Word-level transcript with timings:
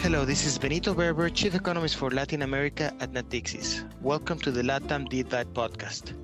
Hello, 0.00 0.24
this 0.24 0.46
is 0.46 0.58
Benito 0.58 0.94
Berber, 0.94 1.28
Chief 1.28 1.54
Economist 1.54 1.96
for 1.96 2.10
Latin 2.10 2.40
America 2.40 2.90
at 3.00 3.12
Natixis. 3.12 3.84
Welcome 4.00 4.38
to 4.38 4.50
the 4.50 4.62
LATAM 4.62 5.10
Deep 5.10 5.28
Dive 5.28 5.52
podcast. 5.52 6.14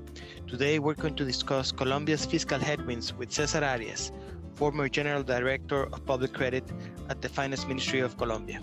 Today, 0.48 0.78
we're 0.78 0.94
going 0.94 1.14
to 1.16 1.26
discuss 1.26 1.72
Colombia's 1.72 2.24
fiscal 2.24 2.58
headwinds 2.58 3.12
with 3.12 3.30
Cesar 3.30 3.62
Arias, 3.62 4.12
former 4.54 4.88
General 4.88 5.22
Director 5.22 5.92
of 5.92 6.06
Public 6.06 6.32
Credit 6.32 6.64
at 7.10 7.20
the 7.20 7.28
Finance 7.28 7.66
Ministry 7.66 8.00
of 8.00 8.16
Colombia. 8.16 8.62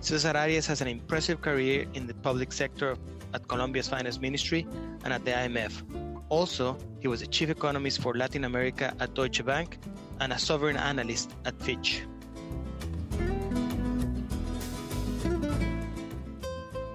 Cesar 0.00 0.36
Arias 0.36 0.64
has 0.68 0.80
an 0.80 0.86
impressive 0.86 1.42
career 1.42 1.86
in 1.94 2.06
the 2.06 2.14
public 2.14 2.52
sector 2.52 2.96
at 3.34 3.48
Colombia's 3.48 3.88
Finance 3.88 4.20
Ministry 4.20 4.64
and 5.02 5.12
at 5.12 5.24
the 5.24 5.32
IMF. 5.32 5.82
Also, 6.28 6.78
he 7.00 7.08
was 7.08 7.20
a 7.20 7.26
chief 7.26 7.50
economist 7.50 8.00
for 8.00 8.14
Latin 8.14 8.44
America 8.44 8.94
at 9.00 9.12
Deutsche 9.12 9.44
Bank 9.44 9.78
and 10.20 10.32
a 10.32 10.38
sovereign 10.38 10.76
analyst 10.76 11.34
at 11.44 11.60
Fitch. 11.60 12.04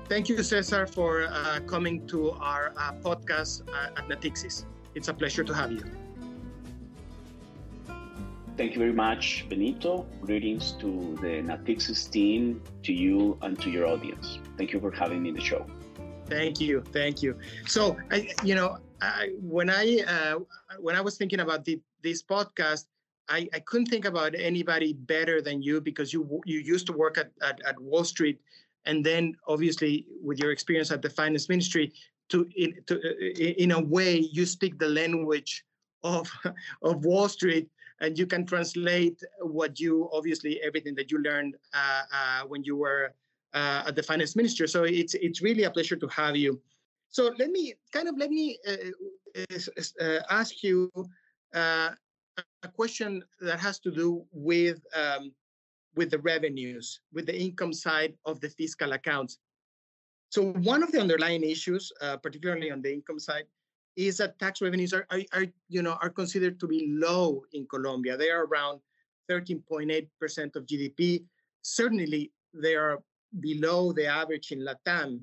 Thank 0.08 0.30
you, 0.30 0.44
Cesar, 0.44 0.86
for 0.86 1.23
uh, 1.23 1.59
coming 1.66 2.05
to 2.08 2.30
our 2.34 2.73
uh, 2.77 2.94
podcast 3.02 3.68
uh, 3.73 3.98
at 3.98 4.08
Natixis. 4.08 4.66
It's 4.94 5.08
a 5.08 5.13
pleasure 5.13 5.44
to 5.44 5.54
have 5.54 5.72
you. 5.72 5.84
Thank 8.55 8.73
you 8.73 8.80
very 8.80 8.94
much, 8.94 9.48
Benito. 9.49 10.05
Greetings 10.22 10.73
to 10.73 11.18
the 11.22 11.41
Natixis 11.41 12.10
team, 12.10 12.62
to 12.84 12.94
you, 12.94 13.38
and 13.41 13.60
to 13.62 13.72
your 13.72 13.88
audience. 13.88 14.38
Thank 14.58 14.73
you 14.73 14.80
for 14.80 14.91
having 14.91 15.23
me 15.23 15.30
in 15.30 15.36
the 15.36 15.41
show. 15.41 15.66
Thank 16.27 16.62
you, 16.62 16.84
thank 16.94 17.24
you. 17.24 17.38
So, 17.66 17.98
I, 18.12 18.30
you 18.44 18.54
know, 18.54 18.77
I, 19.02 19.32
when 19.41 19.72
I 19.72 20.04
uh, 20.08 20.40
when 20.80 20.96
I 20.96 21.02
was 21.02 21.18
thinking 21.18 21.40
about 21.40 21.66
the, 21.66 21.82
this 22.04 22.22
podcast, 22.22 22.85
I, 23.27 23.49
I 23.54 23.60
couldn't 23.60 23.88
think 23.88 24.05
about 24.05 24.35
anybody 24.35 24.94
better 24.94 25.41
than 25.41 25.63
you 25.63 25.82
because 25.82 26.13
you 26.13 26.41
you 26.46 26.60
used 26.60 26.85
to 26.88 26.94
work 26.94 27.18
at, 27.18 27.32
at, 27.41 27.60
at 27.66 27.80
Wall 27.80 28.04
Street 28.04 28.40
and 28.85 29.05
then 29.05 29.35
obviously 29.48 30.05
with 30.21 30.40
your 30.40 30.51
experience 30.51 30.91
at 30.91 31.01
the 31.01 31.10
finance 31.10 31.49
ministry 31.49 31.93
to 32.29 32.48
in, 32.55 32.73
to, 32.87 32.99
in 33.63 33.71
a 33.71 33.82
way 33.82 34.18
you 34.32 34.46
speak 34.46 34.77
the 34.79 34.87
language 34.87 35.63
of 36.04 36.29
of 36.84 37.05
wall 37.05 37.27
street 37.27 37.70
and 38.01 38.18
you 38.18 38.27
can 38.27 38.45
translate 38.45 39.21
what 39.41 39.79
you 39.79 40.10
obviously 40.12 40.62
everything 40.62 40.95
that 40.95 41.12
you 41.12 41.21
learned 41.21 41.55
uh, 41.73 42.01
uh, 42.12 42.41
when 42.48 42.63
you 42.63 42.76
were 42.76 43.13
uh, 43.54 43.84
at 43.87 43.95
the 43.95 44.04
finance 44.04 44.35
ministry. 44.35 44.68
So 44.68 44.84
it's 44.84 45.13
it's 45.15 45.41
really 45.41 45.63
a 45.63 45.71
pleasure 45.71 45.95
to 45.95 46.07
have 46.07 46.35
you. 46.35 46.62
So 47.10 47.32
let 47.40 47.49
me 47.49 47.73
kind 47.91 48.07
of 48.10 48.17
let 48.17 48.29
me 48.29 48.60
uh, 48.67 49.41
uh, 50.01 50.20
ask 50.29 50.62
you 50.62 50.91
uh, 51.54 51.91
a 52.63 52.67
question 52.67 53.23
that 53.40 53.60
has 53.60 53.79
to 53.79 53.91
do 53.91 54.26
with 54.34 54.82
um, 54.93 55.32
with 55.96 56.12
the 56.12 56.20
revenues, 56.20 56.99
with 57.13 57.26
the 57.26 57.40
income 57.40 57.74
side 57.74 58.13
of 58.26 58.40
the 58.41 58.49
fiscal 58.49 58.93
accounts. 58.93 59.38
So 60.29 60.51
one 60.51 60.84
of 60.84 60.91
the 60.91 60.99
underlying 60.99 61.43
issues, 61.43 61.91
uh, 62.01 62.18
particularly 62.18 62.71
on 62.71 62.82
the 62.82 62.93
income 62.93 63.20
side, 63.20 63.46
is 63.96 64.18
that 64.18 64.38
tax 64.40 64.62
revenues 64.62 64.94
are, 64.94 65.07
are, 65.09 65.22
are, 65.34 65.46
you 65.69 65.81
know 65.81 65.97
are 66.01 66.09
considered 66.09 66.59
to 66.59 66.68
be 66.68 66.94
low 67.00 67.44
in 67.53 67.66
Colombia. 67.68 68.18
They 68.18 68.29
are 68.29 68.46
around 68.46 68.81
13.8% 69.31 70.56
of 70.56 70.66
GDP. 70.66 71.23
Certainly, 71.62 72.31
they 72.53 72.75
are 72.75 73.01
below 73.40 73.94
the 73.94 74.06
average 74.06 74.51
in 74.51 74.59
Latam. 74.59 75.22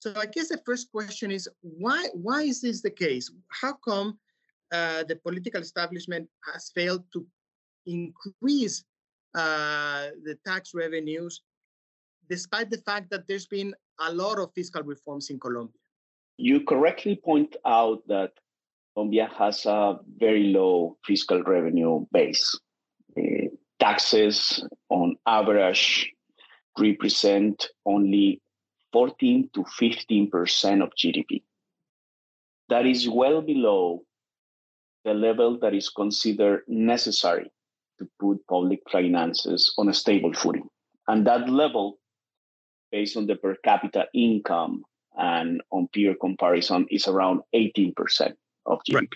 So 0.00 0.12
I 0.16 0.26
guess 0.26 0.48
the 0.48 0.60
first 0.66 0.90
question 0.90 1.30
is 1.30 1.48
why 1.60 2.08
why 2.12 2.42
is 2.42 2.60
this 2.60 2.82
the 2.82 2.90
case? 2.90 3.30
How 3.48 3.74
come 3.74 4.18
uh, 4.72 5.04
the 5.04 5.16
political 5.16 5.60
establishment 5.60 6.28
has 6.52 6.70
failed 6.74 7.04
to 7.12 7.26
increase 7.86 8.84
uh, 9.34 10.08
the 10.24 10.36
tax 10.46 10.72
revenues, 10.74 11.42
despite 12.28 12.70
the 12.70 12.78
fact 12.78 13.10
that 13.10 13.26
there's 13.26 13.46
been 13.46 13.74
a 14.00 14.12
lot 14.12 14.38
of 14.38 14.52
fiscal 14.54 14.82
reforms 14.82 15.30
in 15.30 15.38
Colombia. 15.38 15.74
You 16.36 16.64
correctly 16.64 17.20
point 17.22 17.56
out 17.66 18.06
that 18.08 18.32
Colombia 18.94 19.30
has 19.36 19.66
a 19.66 19.98
very 20.18 20.44
low 20.44 20.96
fiscal 21.04 21.42
revenue 21.42 22.06
base. 22.12 22.58
Uh, 23.16 23.48
taxes, 23.80 24.64
on 24.88 25.16
average, 25.26 26.12
represent 26.78 27.68
only 27.86 28.40
14 28.92 29.50
to 29.54 29.64
15 29.78 30.30
percent 30.30 30.82
of 30.82 30.90
GDP. 30.96 31.42
That 32.68 32.86
is 32.86 33.08
well 33.08 33.40
below 33.42 34.02
the 35.04 35.14
level 35.14 35.58
that 35.60 35.74
is 35.74 35.88
considered 35.88 36.62
necessary 36.68 37.50
to 37.98 38.08
put 38.20 38.46
public 38.46 38.80
finances 38.90 39.72
on 39.78 39.88
a 39.88 39.94
stable 39.94 40.32
footing. 40.32 40.68
And 41.06 41.26
that 41.26 41.48
level, 41.48 41.98
based 42.92 43.16
on 43.16 43.26
the 43.26 43.36
per 43.36 43.56
capita 43.64 44.06
income 44.14 44.84
and 45.16 45.62
on 45.70 45.88
peer 45.92 46.14
comparison, 46.14 46.86
is 46.90 47.08
around 47.08 47.40
18% 47.54 47.94
of 48.66 48.78
GDP. 48.88 48.94
Right. 48.94 49.08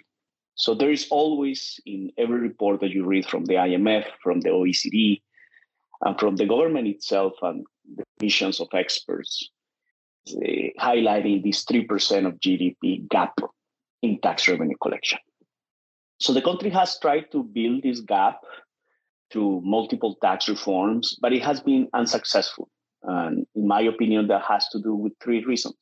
So 0.54 0.74
there 0.74 0.90
is 0.90 1.06
always 1.10 1.80
in 1.86 2.12
every 2.18 2.40
report 2.40 2.80
that 2.80 2.90
you 2.90 3.04
read 3.04 3.26
from 3.26 3.44
the 3.46 3.54
IMF, 3.54 4.06
from 4.22 4.40
the 4.40 4.50
OECD, 4.50 5.22
and 6.02 6.18
from 6.18 6.36
the 6.36 6.46
government 6.46 6.88
itself 6.88 7.34
and 7.42 7.64
the 7.96 8.04
missions 8.20 8.60
of 8.60 8.68
experts, 8.72 9.48
uh, 10.28 10.40
highlighting 10.78 11.42
this 11.42 11.64
3% 11.64 12.26
of 12.26 12.38
GDP 12.40 13.08
gap 13.08 13.34
in 14.02 14.20
tax 14.20 14.48
revenue 14.48 14.76
collection. 14.80 15.18
So 16.20 16.32
the 16.32 16.42
country 16.42 16.70
has 16.70 16.98
tried 17.00 17.32
to 17.32 17.42
build 17.42 17.82
this 17.82 18.00
gap 18.00 18.40
through 19.32 19.62
multiple 19.64 20.16
tax 20.22 20.48
reforms, 20.48 21.16
but 21.20 21.32
it 21.32 21.42
has 21.42 21.60
been 21.60 21.88
unsuccessful. 21.94 22.68
And 23.02 23.46
in 23.54 23.66
my 23.66 23.80
opinion, 23.80 24.28
that 24.28 24.42
has 24.42 24.68
to 24.68 24.80
do 24.80 24.94
with 24.94 25.12
three 25.22 25.44
reasons. 25.44 25.76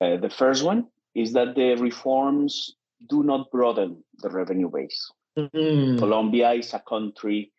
Uh, 0.00 0.16
the 0.16 0.30
first 0.30 0.64
one 0.64 0.86
is 1.14 1.32
that 1.32 1.54
the 1.54 1.74
reforms 1.74 2.76
do 3.08 3.22
not 3.22 3.50
broaden 3.50 4.02
the 4.18 4.30
revenue 4.30 4.70
base. 4.72 5.10
Mm-hmm. 5.36 5.98
Colombia 5.98 6.52
is 6.52 6.72
a 6.72 6.82
country 6.88 7.52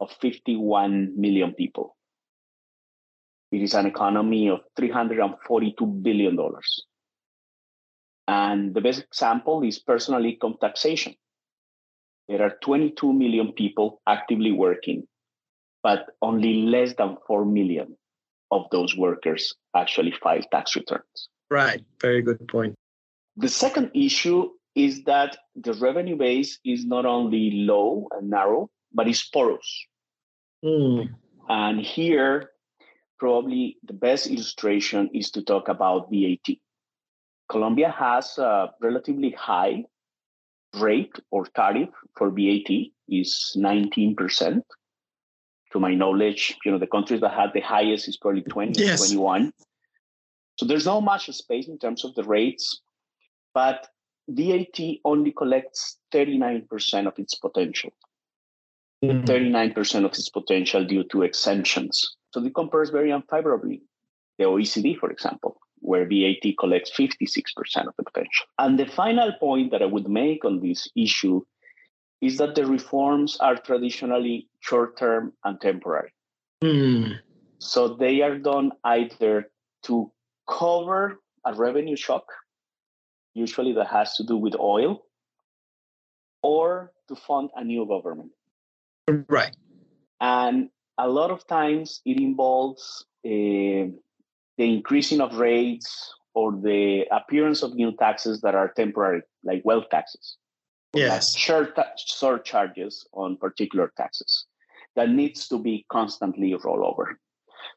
of 0.00 0.10
51 0.20 1.18
million 1.18 1.54
people. 1.54 1.96
It 3.50 3.62
is 3.62 3.74
an 3.74 3.86
economy 3.86 4.50
of 4.50 4.60
$342 4.78 6.02
billion. 6.02 6.38
And 8.28 8.74
the 8.74 8.80
best 8.80 9.02
example 9.02 9.62
is 9.62 9.78
personal 9.78 10.24
income 10.24 10.56
taxation 10.60 11.14
there 12.28 12.42
are 12.42 12.56
22 12.62 13.12
million 13.12 13.52
people 13.52 14.00
actively 14.06 14.52
working, 14.52 15.06
but 15.82 16.06
only 16.22 16.62
less 16.62 16.94
than 16.94 17.16
4 17.26 17.44
million 17.44 17.96
of 18.50 18.66
those 18.70 18.96
workers 18.96 19.54
actually 19.74 20.12
file 20.12 20.42
tax 20.50 20.76
returns. 20.76 21.28
Right. 21.50 21.84
Very 22.00 22.22
good 22.22 22.46
point. 22.48 22.74
The 23.36 23.48
second 23.48 23.90
issue 23.94 24.50
is 24.74 25.04
that 25.04 25.36
the 25.54 25.74
revenue 25.74 26.16
base 26.16 26.58
is 26.64 26.84
not 26.84 27.06
only 27.06 27.50
low 27.50 28.08
and 28.12 28.30
narrow, 28.30 28.70
but 28.92 29.08
it's 29.08 29.26
porous. 29.28 29.86
Mm. 30.64 31.08
And 31.48 31.80
here, 31.80 32.50
probably 33.18 33.78
the 33.84 33.92
best 33.92 34.26
illustration 34.26 35.10
is 35.14 35.30
to 35.32 35.42
talk 35.42 35.68
about 35.68 36.10
VAT. 36.10 36.56
Colombia 37.48 37.90
has 37.90 38.36
a 38.38 38.70
relatively 38.80 39.30
high 39.30 39.84
rate 40.76 41.16
or 41.30 41.46
tariff 41.46 41.90
for 42.16 42.30
VAT 42.30 42.70
is 43.08 43.56
19%. 43.56 44.62
To 45.72 45.80
my 45.80 45.94
knowledge, 45.94 46.56
you 46.64 46.70
know, 46.70 46.78
the 46.78 46.86
countries 46.86 47.20
that 47.20 47.34
had 47.34 47.50
the 47.52 47.60
highest 47.60 48.08
is 48.08 48.16
probably 48.16 48.42
20, 48.42 48.80
yes. 48.80 48.98
21. 48.98 49.52
So 50.58 50.64
there's 50.64 50.86
not 50.86 51.00
much 51.00 51.26
space 51.32 51.68
in 51.68 51.78
terms 51.78 52.04
of 52.04 52.14
the 52.14 52.24
rates, 52.24 52.80
but 53.52 53.86
VAT 54.28 54.78
only 55.04 55.32
collects 55.32 55.98
39% 56.14 57.06
of 57.06 57.18
its 57.18 57.34
potential. 57.34 57.90
Mm-hmm. 59.04 59.24
39% 59.24 60.04
of 60.04 60.12
its 60.12 60.30
potential 60.30 60.84
due 60.84 61.04
to 61.04 61.22
exemptions. 61.22 62.16
So 62.32 62.42
it 62.44 62.54
compares 62.54 62.90
very 62.90 63.10
unfavorably. 63.10 63.82
The 64.38 64.44
OECD, 64.44 64.98
for 64.98 65.10
example, 65.10 65.58
where 65.86 66.04
VAT 66.04 66.58
collects 66.58 66.90
56% 66.90 67.86
of 67.86 67.94
the 67.96 68.02
potential. 68.02 68.46
And 68.58 68.78
the 68.78 68.86
final 68.86 69.32
point 69.38 69.70
that 69.70 69.82
I 69.82 69.86
would 69.86 70.08
make 70.08 70.44
on 70.44 70.60
this 70.60 70.88
issue 70.96 71.42
is 72.20 72.38
that 72.38 72.56
the 72.56 72.66
reforms 72.66 73.36
are 73.38 73.56
traditionally 73.56 74.48
short 74.60 74.98
term 74.98 75.32
and 75.44 75.60
temporary. 75.60 76.12
Mm. 76.62 77.18
So 77.58 77.94
they 77.94 78.22
are 78.22 78.36
done 78.38 78.72
either 78.82 79.50
to 79.84 80.10
cover 80.48 81.20
a 81.44 81.54
revenue 81.54 81.96
shock, 81.96 82.26
usually 83.34 83.72
that 83.74 83.86
has 83.86 84.14
to 84.16 84.24
do 84.24 84.36
with 84.36 84.56
oil, 84.58 85.06
or 86.42 86.92
to 87.08 87.14
fund 87.14 87.50
a 87.54 87.62
new 87.62 87.86
government. 87.86 88.32
Right. 89.28 89.54
And 90.20 90.70
a 90.98 91.08
lot 91.08 91.30
of 91.30 91.46
times 91.46 92.00
it 92.04 92.20
involves 92.20 93.04
uh, 93.24 93.92
the 94.58 94.64
increasing 94.64 95.20
of 95.20 95.36
rates 95.36 96.14
or 96.34 96.52
the 96.52 97.04
appearance 97.10 97.62
of 97.62 97.74
new 97.74 97.92
taxes 97.96 98.40
that 98.42 98.54
are 98.54 98.72
temporary, 98.76 99.22
like 99.44 99.62
wealth 99.64 99.86
taxes. 99.90 100.36
Yes. 100.94 101.36
Short 101.36 101.78
surcharges 101.96 103.06
on 103.12 103.36
particular 103.36 103.92
taxes 103.96 104.46
that 104.96 105.10
needs 105.10 105.48
to 105.48 105.58
be 105.58 105.84
constantly 105.90 106.54
rolled 106.54 106.84
over. 106.84 107.18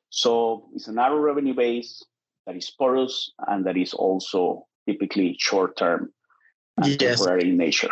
So 0.10 0.70
it's 0.74 0.88
a 0.88 0.94
narrow 0.94 1.20
revenue 1.20 1.54
base 1.54 2.04
that 2.46 2.56
is 2.56 2.70
porous 2.70 3.32
and 3.48 3.66
that 3.66 3.78
is 3.78 3.94
also 3.94 4.66
typically 4.88 5.36
short 5.40 5.78
term 5.78 6.12
and 6.78 7.02
yes. 7.02 7.20
temporary 7.20 7.50
in 7.50 7.58
nature. 7.58 7.92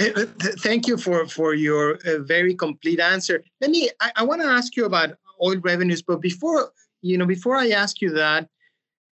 Uh, 0.00 0.26
thank 0.58 0.88
you 0.88 0.96
for 0.96 1.26
for 1.28 1.54
your 1.54 1.98
uh, 2.04 2.18
very 2.18 2.54
complete 2.54 2.98
answer. 2.98 3.44
Let 3.60 3.70
me. 3.70 3.90
I, 4.00 4.10
I 4.16 4.22
want 4.24 4.42
to 4.42 4.48
ask 4.48 4.76
you 4.76 4.86
about 4.86 5.10
oil 5.40 5.58
revenues, 5.58 6.02
but 6.02 6.20
before 6.20 6.72
you 7.04 7.18
know, 7.18 7.26
before 7.26 7.56
I 7.56 7.68
ask 7.68 8.00
you 8.00 8.10
that, 8.12 8.48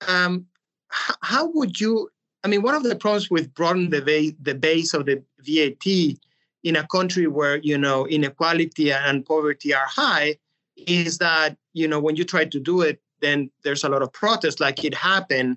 um, 0.06 0.46
h- 0.92 1.16
how 1.22 1.50
would 1.54 1.80
you? 1.80 2.08
I 2.44 2.48
mean, 2.48 2.62
one 2.62 2.74
of 2.74 2.84
the 2.84 2.94
problems 2.94 3.30
with 3.30 3.52
broadening 3.52 3.90
the 3.90 4.00
base, 4.00 4.32
the 4.40 4.54
base 4.54 4.94
of 4.94 5.06
the 5.06 5.22
VAT 5.40 6.16
in 6.62 6.76
a 6.76 6.86
country 6.86 7.26
where 7.26 7.56
you 7.58 7.76
know 7.76 8.06
inequality 8.06 8.92
and 8.92 9.26
poverty 9.26 9.74
are 9.74 9.86
high 9.86 10.36
is 10.76 11.18
that 11.18 11.56
you 11.72 11.88
know 11.88 11.98
when 11.98 12.14
you 12.14 12.24
try 12.24 12.44
to 12.44 12.60
do 12.60 12.80
it, 12.82 13.02
then 13.20 13.50
there's 13.64 13.82
a 13.82 13.88
lot 13.88 14.02
of 14.02 14.12
protest, 14.12 14.60
like 14.60 14.84
it 14.84 14.94
happened, 14.94 15.56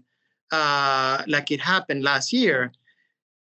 uh, 0.51 1.21
like 1.27 1.51
it 1.51 1.61
happened 1.61 2.03
last 2.03 2.33
year. 2.33 2.71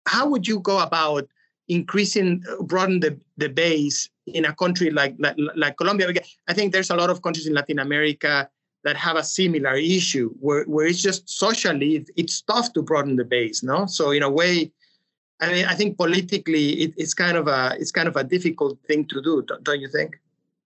How 0.06 0.28
would 0.30 0.48
you 0.48 0.60
go 0.60 0.80
about 0.80 1.28
increasing, 1.68 2.44
broaden 2.62 3.00
the, 3.00 3.20
the 3.38 3.50
base 3.50 4.08
in 4.28 4.46
a 4.46 4.54
country 4.54 4.92
like, 4.92 5.16
like, 5.18 5.36
like 5.56 5.78
Colombia. 5.78 6.08
I 6.48 6.54
think 6.54 6.72
there's 6.72 6.92
a 6.92 6.96
lot 6.96 7.10
of 7.10 7.24
countries 7.24 7.48
in 7.48 7.56
Latin 7.56 7.80
America 7.80 8.48
that 8.86 8.96
have 8.96 9.18
a 9.18 9.24
similar 9.24 9.74
issue 9.74 10.30
where, 10.40 10.64
where 10.66 10.86
it's 10.86 11.02
just 11.02 11.28
socially 11.28 12.06
it's 12.16 12.42
tough 12.42 12.72
to 12.74 12.82
broaden 12.82 13.18
the 13.18 13.26
base 13.26 13.64
no? 13.64 13.86
So 13.88 14.12
in 14.12 14.24
a 14.24 14.30
way 14.30 14.72
i 15.42 15.52
mean 15.52 15.66
i 15.66 15.76
think 15.76 15.98
politically 15.98 16.68
it, 16.84 16.94
it's 16.96 17.14
kind 17.14 17.36
of 17.36 17.48
a 17.50 17.76
it's 17.78 17.92
kind 17.92 18.08
of 18.08 18.16
a 18.16 18.24
difficult 18.24 18.80
thing 18.88 19.06
to 19.08 19.22
do 19.22 19.44
don't 19.64 19.82
you 19.82 19.90
think? 19.90 20.16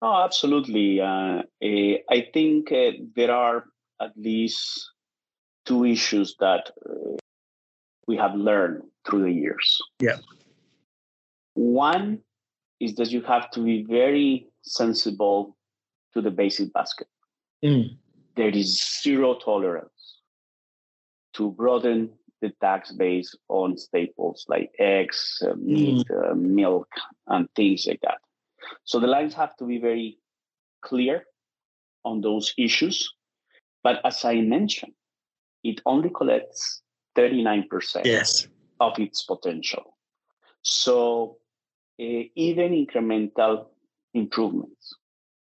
Oh 0.02 0.22
absolutely. 0.22 1.00
Uh, 1.00 1.42
eh, 1.62 1.98
i 2.10 2.26
think 2.34 2.70
uh, 2.72 2.92
there 3.16 3.32
are 3.32 3.64
at 4.00 4.12
least 4.16 4.90
two 5.64 5.84
issues 5.84 6.36
that 6.40 6.70
uh, 6.88 7.16
we 8.06 8.16
have 8.16 8.34
learned 8.34 8.82
through 9.06 9.22
the 9.22 9.32
years. 9.32 9.78
Yeah. 10.00 10.16
One 11.54 12.20
is 12.80 12.94
that 12.96 13.10
you 13.10 13.22
have 13.22 13.50
to 13.52 13.60
be 13.60 13.84
very 13.84 14.48
sensible 14.62 15.56
to 16.14 16.20
the 16.20 16.30
basic 16.30 16.72
basket. 16.72 17.06
Mm. 17.64 17.98
There 18.40 18.48
is 18.48 19.00
zero 19.02 19.34
tolerance 19.34 20.20
to 21.34 21.50
broaden 21.50 22.08
the 22.40 22.48
tax 22.62 22.90
base 22.90 23.34
on 23.48 23.76
staples 23.76 24.46
like 24.48 24.70
eggs, 24.78 25.42
uh, 25.46 25.52
meat, 25.56 26.06
mm. 26.08 26.30
uh, 26.30 26.34
milk, 26.34 26.88
and 27.26 27.46
things 27.54 27.84
like 27.86 28.00
that. 28.00 28.16
So 28.84 28.98
the 28.98 29.08
lines 29.08 29.34
have 29.34 29.54
to 29.58 29.66
be 29.66 29.76
very 29.76 30.16
clear 30.80 31.24
on 32.02 32.22
those 32.22 32.54
issues. 32.56 33.12
But 33.82 34.00
as 34.06 34.24
I 34.24 34.36
mentioned, 34.40 34.94
it 35.62 35.82
only 35.84 36.08
collects 36.08 36.80
39% 37.18 38.06
yes. 38.06 38.48
of 38.80 38.98
its 38.98 39.22
potential. 39.22 39.98
So 40.62 41.36
uh, 42.00 42.24
even 42.34 42.72
incremental 42.72 43.66
improvements 44.14 44.94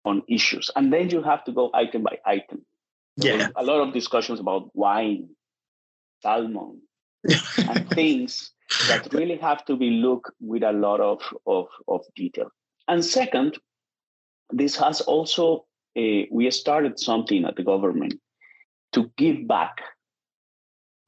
on 0.03 0.23
issues. 0.27 0.69
And 0.75 0.91
then 0.91 1.09
you 1.09 1.23
have 1.23 1.45
to 1.45 1.53
go 1.53 1.69
item 1.73 2.03
by 2.03 2.17
item. 2.25 2.65
Yeah. 3.17 3.49
A 3.55 3.63
lot 3.63 3.81
of 3.81 3.93
discussions 3.93 4.39
about 4.39 4.75
wine, 4.75 5.29
salmon, 6.21 6.81
and 7.57 7.89
things 7.89 8.51
that 8.87 9.13
really 9.13 9.37
have 9.37 9.65
to 9.65 9.75
be 9.75 9.91
looked 9.91 10.31
with 10.39 10.63
a 10.63 10.71
lot 10.71 11.01
of, 11.01 11.21
of, 11.45 11.67
of 11.87 12.01
detail. 12.15 12.49
And 12.87 13.03
second, 13.03 13.57
this 14.49 14.75
has 14.77 15.01
also, 15.01 15.65
uh, 15.97 16.23
we 16.31 16.49
started 16.51 16.99
something 16.99 17.45
at 17.45 17.55
the 17.55 17.63
government 17.63 18.15
to 18.93 19.11
give 19.17 19.47
back 19.47 19.81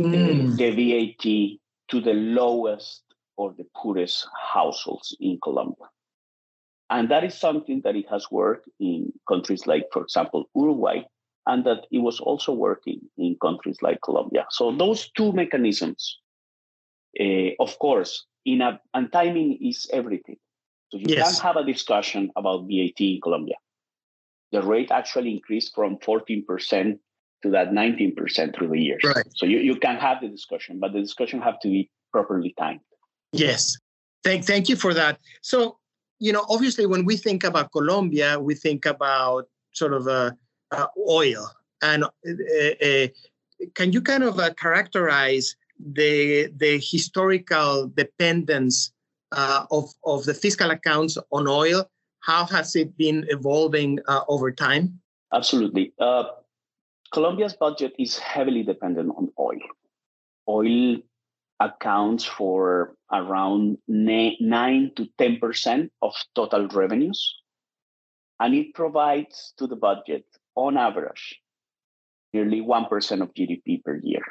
mm. 0.02 0.58
the 0.58 0.72
VAT 0.72 1.60
to 1.90 2.02
the 2.02 2.14
lowest 2.14 3.04
or 3.38 3.54
the 3.58 3.66
poorest 3.76 4.28
households 4.54 5.16
in 5.20 5.40
Colombia. 5.42 5.88
And 6.90 7.10
that 7.10 7.24
is 7.24 7.34
something 7.34 7.82
that 7.84 7.96
it 7.96 8.06
has 8.10 8.30
worked 8.30 8.70
in 8.80 9.12
countries 9.28 9.66
like, 9.66 9.86
for 9.92 10.04
example, 10.04 10.46
Uruguay, 10.56 11.04
and 11.48 11.66
that 11.66 11.86
it 11.92 12.00
was 12.00 12.20
also 12.20 12.54
working 12.54 13.02
in 13.18 13.36
countries 13.42 13.78
like 13.82 14.00
Colombia. 14.04 14.46
So 14.50 14.76
those 14.76 15.10
two 15.10 15.32
mechanisms, 15.34 16.20
uh, 17.20 17.52
of 17.60 17.78
course, 17.80 18.26
in 18.46 18.62
a 18.62 18.80
and 18.94 19.12
timing 19.12 19.58
is 19.62 19.88
everything. 19.92 20.38
So 20.92 20.98
you 20.98 21.06
yes. 21.08 21.40
can 21.40 21.44
have 21.44 21.56
a 21.56 21.66
discussion 21.66 22.32
about 22.36 22.68
VAT 22.68 23.00
in 23.00 23.20
Colombia. 23.22 23.56
The 24.52 24.62
rate 24.62 24.92
actually 24.92 25.32
increased 25.32 25.74
from 25.74 25.98
14% 25.98 27.00
to 27.42 27.50
that 27.50 27.72
19% 27.72 28.56
through 28.56 28.68
the 28.68 28.80
years. 28.80 29.04
Right. 29.04 29.26
So 29.36 29.46
you, 29.46 29.58
you 29.60 29.76
can 29.76 29.98
have 29.98 30.22
the 30.22 30.28
discussion, 30.28 30.80
but 30.80 30.94
the 30.94 31.02
discussion 31.02 31.42
have 31.42 31.60
to 31.62 31.68
be 31.68 31.90
properly 32.12 32.54
timed. 32.58 32.82
Yes. 33.32 33.76
Thank, 34.24 34.46
thank 34.46 34.70
you 34.70 34.76
for 34.76 34.94
that. 34.94 35.20
So, 35.42 35.80
you 36.20 36.32
know, 36.32 36.46
obviously, 36.50 36.86
when 36.86 37.04
we 37.06 37.18
think 37.18 37.44
about 37.44 37.72
Colombia, 37.72 38.40
we 38.40 38.54
think 38.54 38.86
about 38.86 39.46
sort 39.74 39.94
of 39.94 40.08
uh, 40.08 40.32
uh, 40.74 40.88
oil. 41.10 41.50
And 41.82 42.04
uh, 42.04 42.10
uh 42.86 43.08
can 43.76 43.94
you 43.94 44.02
kind 44.02 44.24
of 44.24 44.40
uh, 44.40 44.54
characterize 44.54 45.56
the 45.80 46.52
the 46.58 46.82
historical 46.84 47.92
dependence 47.96 48.92
uh, 49.32 49.66
of 49.72 49.90
of 50.06 50.26
the 50.26 50.34
fiscal 50.34 50.72
accounts 50.72 51.18
on 51.32 51.48
oil? 51.48 51.90
How 52.22 52.46
has 52.46 52.76
it 52.76 52.98
been 52.98 53.26
evolving 53.30 54.00
over 54.30 54.50
time? 54.52 55.02
Absolutely. 55.34 55.94
Colombia's 57.12 57.54
budget 57.54 57.94
is 58.00 58.18
heavily 58.18 58.64
dependent 58.64 59.12
on 59.18 59.30
oil. 59.38 59.60
Oil 60.48 60.98
accounts 61.60 62.26
for 62.26 62.96
around 63.12 63.78
9 63.88 64.92
to 64.96 65.08
10% 65.20 65.90
of 66.02 66.14
total 66.36 66.68
revenues. 66.70 67.22
And 68.40 68.54
it 68.56 68.74
provides 68.74 69.54
to 69.58 69.68
the 69.68 69.76
budget, 69.76 70.26
on 70.56 70.78
average, 70.78 71.40
nearly 72.34 72.62
1% 72.62 73.22
of 73.22 73.34
GDP 73.34 73.84
per 73.84 74.00
year 74.02 74.24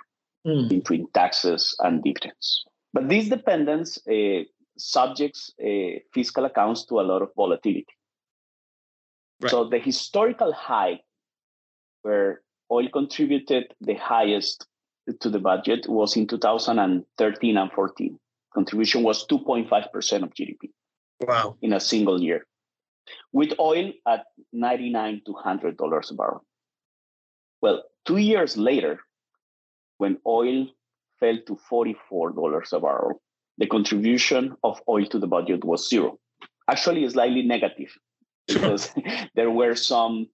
mm. 0.46 0.68
between 0.68 1.06
taxes 1.12 1.76
and 1.80 2.02
dividends. 2.02 2.64
But 2.92 3.08
this 3.08 3.28
dependence 3.28 3.98
uh, 4.06 4.44
subjects 4.76 5.52
uh, 5.62 5.98
fiscal 6.12 6.44
accounts 6.44 6.84
to 6.86 7.00
a 7.00 7.02
lot 7.02 7.22
of 7.22 7.30
volatility. 7.36 7.86
Right. 9.40 9.50
So 9.50 9.68
the 9.68 9.78
historical 9.78 10.52
high, 10.52 11.00
where 12.02 12.42
oil 12.70 12.88
contributed 12.92 13.74
the 13.80 13.94
highest 13.94 14.66
to 15.20 15.28
the 15.30 15.38
budget 15.38 15.88
was 15.88 16.16
in 16.16 16.26
2013 16.26 17.56
and 17.56 17.72
14. 17.72 18.18
Contribution 18.54 19.02
was 19.02 19.26
2.5% 19.26 20.22
of 20.22 20.30
GDP. 20.34 20.70
Wow. 21.20 21.56
In 21.62 21.72
a 21.72 21.80
single 21.80 22.20
year. 22.20 22.46
With 23.32 23.52
oil 23.58 23.92
at 24.06 24.26
99 24.52 25.22
to 25.26 25.32
$100 25.32 26.10
a 26.10 26.14
barrel. 26.14 26.44
Well, 27.60 27.82
two 28.04 28.18
years 28.18 28.56
later, 28.56 29.00
when 29.98 30.18
oil 30.26 30.66
fell 31.20 31.38
to 31.46 31.58
$44 31.70 32.72
a 32.72 32.80
barrel, 32.80 33.22
the 33.58 33.66
contribution 33.66 34.56
of 34.64 34.80
oil 34.88 35.06
to 35.06 35.18
the 35.18 35.26
budget 35.26 35.64
was 35.64 35.88
zero. 35.88 36.18
Actually, 36.68 37.08
slightly 37.08 37.42
negative 37.42 37.96
because 38.48 38.90
there 39.34 39.50
were 39.50 39.74
some 39.74 40.26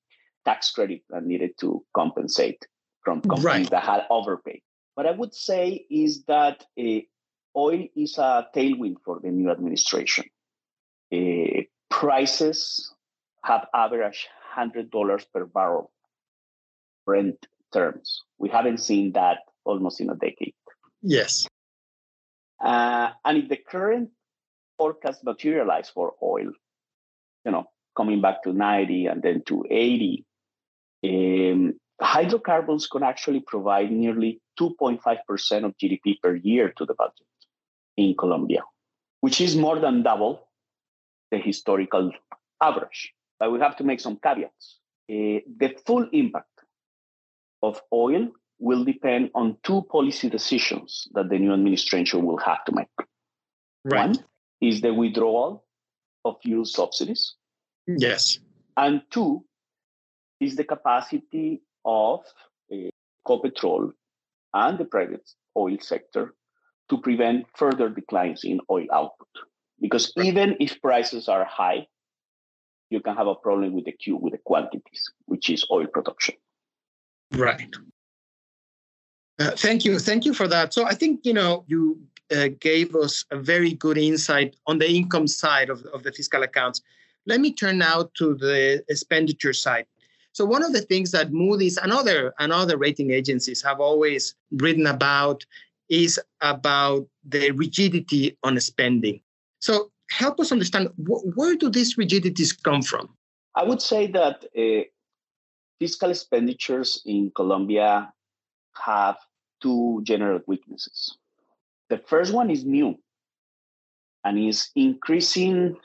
tax 0.45 0.71
credit 0.71 1.03
that 1.11 1.25
needed 1.25 1.51
to 1.61 1.85
compensate 1.95 2.67
from 3.05 3.21
companies 3.21 3.45
right. 3.45 3.71
that 3.71 3.83
had 3.83 4.03
overpaid. 4.11 4.61
What 4.95 5.07
I 5.07 5.13
would 5.13 5.35
say 5.35 5.87
is 5.91 6.25
that 6.25 6.65
uh, 6.81 7.01
oil 7.57 7.87
is 7.95 8.19
a 8.19 8.47
tailwind 8.55 8.97
for 9.05 9.21
the 9.23 9.31
new 9.31 9.51
administration. 9.51 10.25
Uh, 11.13 11.58
prices 11.99 12.95
have 13.43 13.67
averaged 13.75 14.29
$100 14.57 15.27
per 15.35 15.47
barrel 15.47 15.91
Brent 17.05 17.45
terms. 17.73 18.23
We 18.39 18.49
haven't 18.51 18.79
seen 18.79 19.13
that 19.15 19.39
almost 19.65 20.01
in 20.01 20.09
a 20.09 20.15
decade. 20.15 20.55
Yes. 21.03 21.49
Uh, 22.65 23.09
and 23.25 23.39
if 23.39 23.49
the 23.49 23.57
current 23.57 24.11
forecast 24.77 25.25
materialize 25.25 25.91
for 25.91 26.15
oil, 26.23 26.53
you 27.45 27.51
know, 27.51 27.65
coming 27.97 28.21
back 28.21 28.45
to 28.45 28.53
90 28.53 29.07
and 29.07 29.21
then 29.21 29.43
to 29.47 29.65
80, 29.69 30.25
um, 31.05 31.75
hydrocarbons 32.01 32.87
can 32.87 33.03
actually 33.03 33.41
provide 33.41 33.91
nearly 33.91 34.41
2.5% 34.61 35.65
of 35.65 35.77
GDP 35.77 36.21
per 36.23 36.37
year 36.37 36.73
to 36.77 36.85
the 36.85 36.95
budget 36.95 37.27
in 37.97 38.15
Colombia, 38.17 38.63
which 39.21 39.41
is 39.41 39.57
more 39.57 39.81
than 39.81 40.05
double 40.05 40.48
the 41.31 41.39
historical 41.39 42.11
average. 42.63 43.13
But 43.39 43.53
we 43.53 43.61
have 43.61 43.77
to 43.77 43.85
make 43.85 44.01
some 44.01 44.17
caveats. 44.17 44.79
Uh, 45.11 45.41
the 45.59 45.75
full 45.87 46.09
impact 46.13 46.47
of 47.63 47.81
oil 47.93 48.29
will 48.59 48.85
depend 48.85 49.31
on 49.35 49.57
two 49.63 49.83
policy 49.91 50.29
decisions 50.29 51.09
that 51.13 51.29
the 51.29 51.39
new 51.39 51.53
administration 51.53 52.25
will 52.27 52.39
have 52.39 52.65
to 52.65 52.73
make. 52.73 52.89
Right. 53.85 54.09
One 54.09 54.17
is 54.61 54.81
the 54.81 54.93
withdrawal 54.93 55.65
of 56.25 56.37
fuel 56.43 56.65
subsidies. 56.65 57.35
Yes. 57.87 58.39
And 58.77 59.03
two 59.11 59.45
is 60.41 60.57
the 60.57 60.65
capacity 60.65 61.63
of 61.85 62.21
uh, 62.73 62.91
Ecopetrol 63.27 63.93
and 64.55 64.79
the 64.79 64.85
private 64.85 65.29
oil 65.57 65.77
sector 65.81 66.35
to 66.91 66.99
prevent 66.99 67.47
further 67.57 67.89
declines 67.89 68.45
in 68.45 68.61
oil 68.71 68.87
output. 68.93 69.29
Because 69.81 70.13
right. 70.17 70.27
even 70.27 70.57
if 70.61 70.81
prices 70.81 71.29
are 71.29 71.45
high, 71.45 71.87
you 72.91 73.01
can 73.01 73.17
have 73.17 73.27
a 73.27 73.35
problem 73.35 73.75
with 73.75 73.85
the 73.85 73.93
Q, 73.93 74.17
with 74.17 74.33
the 74.33 74.39
quantities, 74.39 75.11
which 75.27 75.51
is 75.51 75.65
oil 75.71 75.87
production. 75.87 76.35
Right. 77.33 77.75
Uh, 79.39 79.51
thank 79.53 79.85
you. 79.85 79.99
Thank 79.99 80.25
you 80.25 80.35
for 80.35 80.49
that. 80.49 80.75
So 80.75 80.85
I 80.87 80.95
think, 80.95 81.21
you 81.25 81.33
know, 81.33 81.65
you 81.69 82.01
uh, 82.35 82.49
gave 82.61 82.97
us 82.97 83.25
a 83.31 83.39
very 83.39 83.73
good 83.73 83.99
insight 83.99 84.57
on 84.67 84.79
the 84.79 84.91
income 84.91 85.27
side 85.27 85.71
of, 85.71 85.85
of 85.95 86.03
the 86.03 86.13
fiscal 86.13 86.43
accounts. 86.43 86.81
Let 87.27 87.41
me 87.41 87.53
turn 87.53 87.79
now 87.79 88.11
to 88.15 88.35
the 88.35 88.83
expenditure 88.89 89.53
side. 89.53 89.87
So 90.33 90.45
one 90.45 90.65
of 90.65 90.73
the 90.73 90.81
things 90.81 91.11
that 91.13 91.33
Moody's 91.33 91.79
and 91.79 91.93
other 91.93 92.33
and 92.39 92.53
other 92.53 92.77
rating 92.77 93.11
agencies 93.11 93.63
have 93.63 93.81
always 93.81 94.35
written 94.53 94.87
about 94.87 95.45
is 95.89 96.21
about 96.41 97.07
the 97.25 97.51
rigidity 97.53 98.37
on 98.43 98.59
spending. 98.61 99.21
So 99.61 99.91
help 100.11 100.41
us 100.41 100.53
understand 100.53 100.89
wh- 100.97 101.37
where 101.37 101.57
do 101.57 101.71
these 101.71 101.99
rigidities 101.99 102.53
come 102.53 102.83
from? 102.83 103.09
I 103.55 103.65
would 103.65 103.83
say 103.83 104.07
that 104.09 104.45
uh, 104.57 104.85
fiscal 105.81 106.11
expenditures 106.11 107.03
in 107.07 107.33
Colombia 107.35 108.13
have 108.85 109.17
two 109.61 110.01
general 110.05 110.41
weaknesses. 110.47 111.17
The 111.91 111.99
first 111.99 112.33
one 112.33 112.51
is 112.51 112.65
new 112.65 112.97
and 114.25 114.39
is 114.39 114.71
increasing 114.77 115.77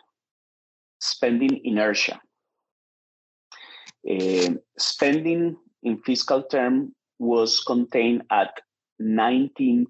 spending 1.00 1.62
inertia. 1.64 2.20
Uh, 4.10 4.56
spending 4.78 5.58
in 5.84 5.98
fiscal 6.00 6.44
term 6.44 6.94
was 7.20 7.62
contained 7.62 8.24
at 8.32 8.60
19% 9.02 9.88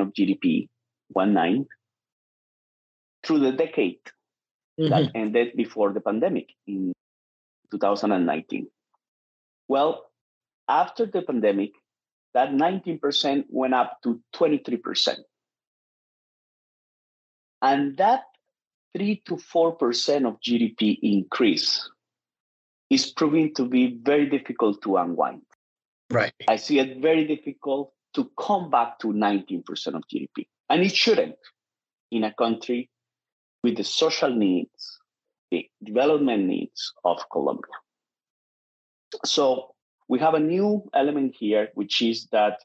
of 0.00 0.12
GDP, 0.12 0.68
one 1.08 1.34
nine, 1.34 1.66
through 3.26 3.40
the 3.40 3.52
decade 3.52 3.98
mm-hmm. 4.78 4.90
that 4.90 5.10
ended 5.14 5.56
before 5.56 5.92
the 5.92 6.00
pandemic 6.00 6.50
in 6.66 6.92
2019. 7.70 8.68
Well, 9.68 10.04
after 10.68 11.06
the 11.06 11.22
pandemic, 11.22 11.72
that 12.34 12.50
19% 12.50 13.44
went 13.48 13.74
up 13.74 13.98
to 14.04 14.20
23%. 14.34 15.16
And 17.62 17.96
that 17.96 18.22
3 18.96 19.22
to 19.26 19.36
4% 19.36 20.26
of 20.26 20.40
GDP 20.40 20.98
increase 21.02 21.90
is 22.90 23.10
proving 23.10 23.54
to 23.54 23.64
be 23.64 23.98
very 24.02 24.28
difficult 24.28 24.82
to 24.82 24.96
unwind. 24.98 25.42
Right. 26.10 26.32
I 26.46 26.56
see 26.56 26.78
it 26.78 27.00
very 27.00 27.26
difficult 27.26 27.92
to 28.14 28.30
come 28.38 28.70
back 28.70 28.98
to 29.00 29.08
19% 29.08 29.64
of 29.94 30.02
GDP. 30.12 30.46
And 30.68 30.82
it 30.82 30.94
shouldn't 30.94 31.36
in 32.12 32.24
a 32.24 32.32
country 32.32 32.90
with 33.62 33.76
the 33.76 33.84
social 33.84 34.34
needs, 34.34 34.98
the 35.50 35.68
development 35.82 36.44
needs 36.46 36.92
of 37.04 37.18
Colombia. 37.30 37.74
So 39.24 39.74
we 40.08 40.18
have 40.20 40.34
a 40.34 40.40
new 40.40 40.88
element 40.94 41.34
here, 41.38 41.68
which 41.74 42.02
is 42.02 42.26
that 42.32 42.58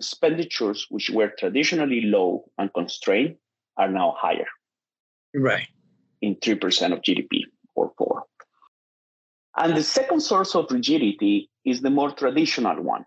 expenditures, 0.00 0.86
which 0.90 1.10
were 1.10 1.32
traditionally 1.38 2.02
low 2.02 2.44
and 2.58 2.72
constrained, 2.72 3.36
are 3.76 3.90
now 3.90 4.14
higher. 4.18 4.46
Right. 5.34 5.68
In 6.20 6.36
3% 6.36 6.92
of 6.92 7.02
GDP 7.02 7.42
or 7.74 7.92
4. 7.98 8.24
And 9.58 9.76
the 9.76 9.82
second 9.82 10.20
source 10.20 10.54
of 10.54 10.70
rigidity 10.70 11.50
is 11.64 11.80
the 11.80 11.90
more 11.90 12.10
traditional 12.10 12.82
one. 12.82 13.04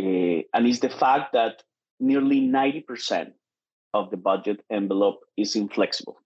Uh, 0.00 0.42
and 0.54 0.66
is 0.66 0.80
the 0.80 0.88
fact 0.88 1.34
that 1.34 1.62
nearly 2.00 2.40
90% 2.40 3.32
of 3.94 4.10
the 4.10 4.16
budget 4.16 4.64
envelope 4.70 5.20
is 5.36 5.56
inflexible. 5.56 6.16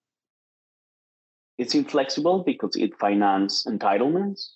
It's 1.58 1.74
inflexible 1.74 2.42
because 2.44 2.76
it 2.76 2.98
finances 2.98 3.66
entitlements, 3.66 4.50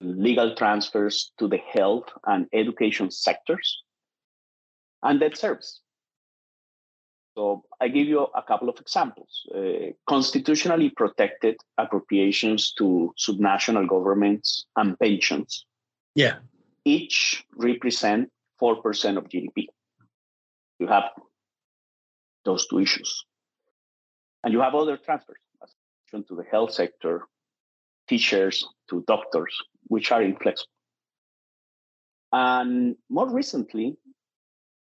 legal 0.00 0.54
transfers 0.54 1.32
to 1.38 1.48
the 1.48 1.58
health 1.58 2.08
and 2.26 2.46
education 2.52 3.10
sectors, 3.10 3.82
and 5.02 5.20
debt 5.20 5.36
service. 5.36 5.80
So 7.36 7.64
I 7.80 7.88
give 7.88 8.06
you 8.06 8.20
a 8.20 8.42
couple 8.42 8.68
of 8.68 8.78
examples. 8.78 9.46
Uh, 9.54 9.92
constitutionally 10.06 10.90
protected 10.90 11.56
appropriations 11.78 12.72
to 12.74 13.14
subnational 13.18 13.88
governments 13.88 14.66
and 14.76 14.98
pensions. 14.98 15.64
Yeah. 16.14 16.36
Each 16.84 17.44
represent 17.56 18.28
4% 18.60 19.16
of 19.16 19.28
GDP. 19.28 19.66
You 20.78 20.88
have 20.88 21.04
those 22.44 22.66
two 22.66 22.78
issues. 22.78 23.24
And 24.44 24.52
you 24.52 24.60
have 24.60 24.74
other 24.74 24.96
transfers 24.96 25.36
to 26.12 26.34
the 26.36 26.44
health 26.50 26.72
sector, 26.72 27.26
teachers 28.08 28.66
to 28.90 29.02
doctors, 29.06 29.56
which 29.84 30.12
are 30.12 30.22
inflexible. 30.22 30.68
And 32.32 32.96
more 33.08 33.30
recently, 33.30 33.96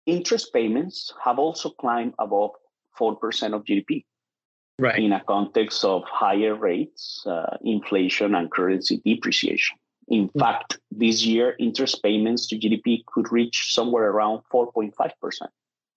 interest 0.06 0.54
payments 0.54 1.14
have 1.24 1.40
also 1.40 1.70
climbed 1.70 2.14
above 2.18 2.52
4% 3.00 3.54
of 3.54 3.64
GDP. 3.64 4.06
Right. 4.80 5.04
In 5.04 5.12
a 5.12 5.22
context 5.22 5.84
of 5.84 6.04
higher 6.06 6.56
rates, 6.56 7.24
uh, 7.28 7.58
inflation, 7.64 8.34
and 8.34 8.50
currency 8.50 9.02
depreciation. 9.04 9.78
In 10.08 10.30
mm-hmm. 10.30 10.40
fact, 10.40 10.80
this 10.90 11.26
year, 11.26 11.56
interest 11.60 12.02
payments 12.02 12.48
to 12.48 12.58
GDP 12.58 13.04
could 13.06 13.32
reach 13.32 13.74
somewhere 13.74 14.10
around 14.10 14.42
4.5% 14.54 14.92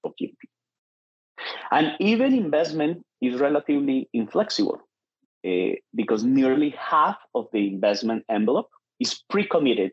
of 0.05 0.13
GDP. 0.21 0.35
And 1.71 1.93
even 2.01 2.35
investment 2.35 3.05
is 3.21 3.41
relatively 3.41 4.09
inflexible 4.13 4.81
uh, 5.47 5.75
because 5.95 6.25
nearly 6.25 6.71
half 6.71 7.17
of 7.35 7.47
the 7.53 7.67
investment 7.69 8.25
envelope 8.29 8.69
is 9.01 9.23
pre 9.29 9.47
committed 9.47 9.93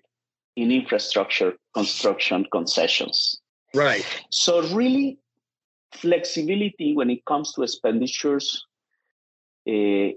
in 0.56 0.72
infrastructure 0.72 1.54
construction 1.74 2.46
concessions. 2.52 3.40
Right. 3.74 4.06
So, 4.32 4.62
really, 4.76 5.20
flexibility 5.94 6.96
when 6.96 7.10
it 7.10 7.26
comes 7.26 7.54
to 7.54 7.64
expenditures 7.64 8.66
uh, 9.68 10.10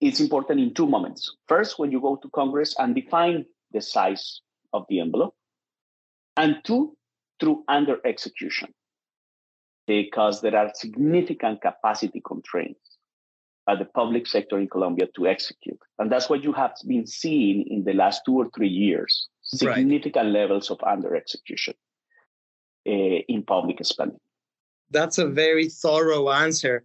is 0.00 0.20
important 0.20 0.60
in 0.60 0.74
two 0.74 0.86
moments. 0.86 1.36
First, 1.48 1.78
when 1.78 1.92
you 1.92 2.00
go 2.00 2.16
to 2.16 2.28
Congress 2.30 2.74
and 2.78 2.94
define 2.94 3.44
the 3.72 3.80
size 3.80 4.40
of 4.72 4.84
the 4.88 5.00
envelope, 5.00 5.34
and 6.36 6.56
two, 6.64 6.96
through 7.38 7.64
under 7.68 7.98
execution 8.06 8.72
because 9.86 10.40
there 10.40 10.56
are 10.56 10.70
significant 10.74 11.60
capacity 11.60 12.22
constraints 12.26 12.98
at 13.68 13.78
the 13.78 13.84
public 13.84 14.26
sector 14.26 14.58
in 14.58 14.68
Colombia 14.68 15.08
to 15.14 15.26
execute. 15.26 15.78
And 15.98 16.10
that's 16.10 16.28
what 16.28 16.42
you 16.42 16.52
have 16.52 16.74
been 16.86 17.06
seeing 17.06 17.66
in 17.68 17.84
the 17.84 17.92
last 17.92 18.22
two 18.26 18.36
or 18.36 18.48
three 18.54 18.68
years 18.68 19.28
significant 19.42 20.26
right. 20.26 20.32
levels 20.32 20.70
of 20.70 20.80
under 20.84 21.14
execution 21.16 21.74
uh, 22.86 22.90
in 23.28 23.42
public 23.42 23.84
spending. 23.84 24.18
That's 24.90 25.18
a 25.18 25.26
very 25.26 25.68
thorough 25.68 26.30
answer. 26.30 26.84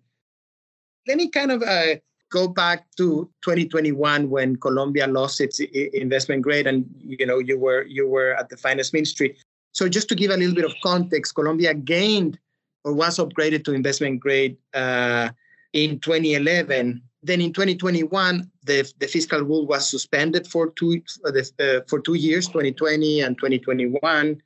Let 1.08 1.18
me 1.18 1.30
kind 1.30 1.51
of 1.51 1.63
uh, 1.63 1.96
go 2.32 2.48
back 2.48 2.86
to 2.98 3.30
2021 3.44 4.30
when 4.30 4.56
Colombia 4.58 5.08
lost 5.08 5.42
its 5.42 5.60
investment 5.60 6.42
grade, 6.42 6.68
and 6.68 6.86
you 7.00 7.25
know 7.25 7.39
you 7.39 7.60
were 7.60 7.84
you 7.84 8.08
were 8.08 8.34
at 8.36 8.50
the 8.50 8.58
finance 8.58 8.94
ministry. 8.94 9.38
So 9.74 9.88
just 9.88 10.10
to 10.10 10.16
give 10.16 10.32
a 10.32 10.38
little 10.38 10.56
bit 10.56 10.66
of 10.66 10.74
context, 10.84 11.36
Colombia 11.36 11.74
gained 11.74 12.39
or 12.88 12.94
was 12.94 13.17
upgraded 13.17 13.65
to 13.65 13.74
investment 13.74 14.22
grade 14.22 14.56
uh, 14.74 15.29
in 15.74 16.00
2011. 16.00 17.01
Then 17.22 17.41
in 17.41 17.51
2021, 17.51 18.50
the, 18.63 18.89
the 19.00 19.08
fiscal 19.08 19.41
rule 19.41 19.67
was 19.67 19.89
suspended 19.89 20.48
for 20.48 20.72
two 20.72 21.01
uh, 21.25 21.32
uh 21.63 21.82
for 21.89 22.00
two 22.00 22.13
years, 22.13 22.48
2020 22.48 23.20
and 23.20 23.38
2021. 23.38 24.41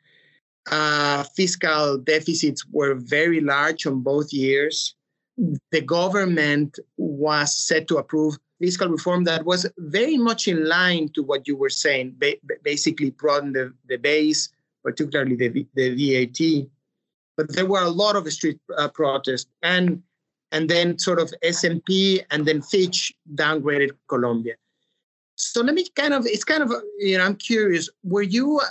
Uh, 0.71 1.23
fiscal 1.35 1.99
deficits 1.99 2.65
were 2.71 2.95
very 2.95 3.41
large 3.41 3.85
on 3.85 4.01
both 4.01 4.33
years. 4.33 4.95
The 5.71 5.81
government 5.81 6.79
was 6.97 7.55
set 7.55 7.87
to 7.89 7.97
approve 7.97 8.37
fiscal 8.59 8.89
reform 8.89 9.23
that 9.25 9.45
was 9.45 9.67
very 9.77 10.17
much 10.17 10.47
in 10.47 10.67
line 10.67 11.09
to 11.13 11.21
what 11.21 11.47
you 11.47 11.55
were 11.55 11.75
saying, 11.85 12.15
ba- 12.17 12.41
basically 12.63 13.11
broaden 13.11 13.53
the, 13.53 13.73
the 13.87 13.97
base, 13.97 14.49
particularly 14.83 15.35
the, 15.35 15.67
the 15.75 15.87
VAT 15.97 16.69
but 17.47 17.55
there 17.55 17.65
were 17.65 17.81
a 17.81 17.89
lot 17.89 18.15
of 18.15 18.31
street 18.31 18.59
uh, 18.77 18.87
protests 18.87 19.49
and 19.61 20.01
and 20.53 20.69
then 20.69 20.99
sort 20.99 21.19
of 21.19 21.33
S&P 21.43 22.21
and 22.29 22.45
then 22.45 22.61
Fitch 22.61 23.13
downgraded 23.35 23.91
Colombia. 24.09 24.55
So 25.35 25.61
let 25.61 25.73
me 25.73 25.87
kind 25.95 26.13
of 26.13 26.25
it's 26.25 26.43
kind 26.43 26.61
of 26.61 26.71
you 26.99 27.17
know 27.17 27.25
I'm 27.25 27.35
curious 27.35 27.89
were 28.03 28.21
you 28.21 28.61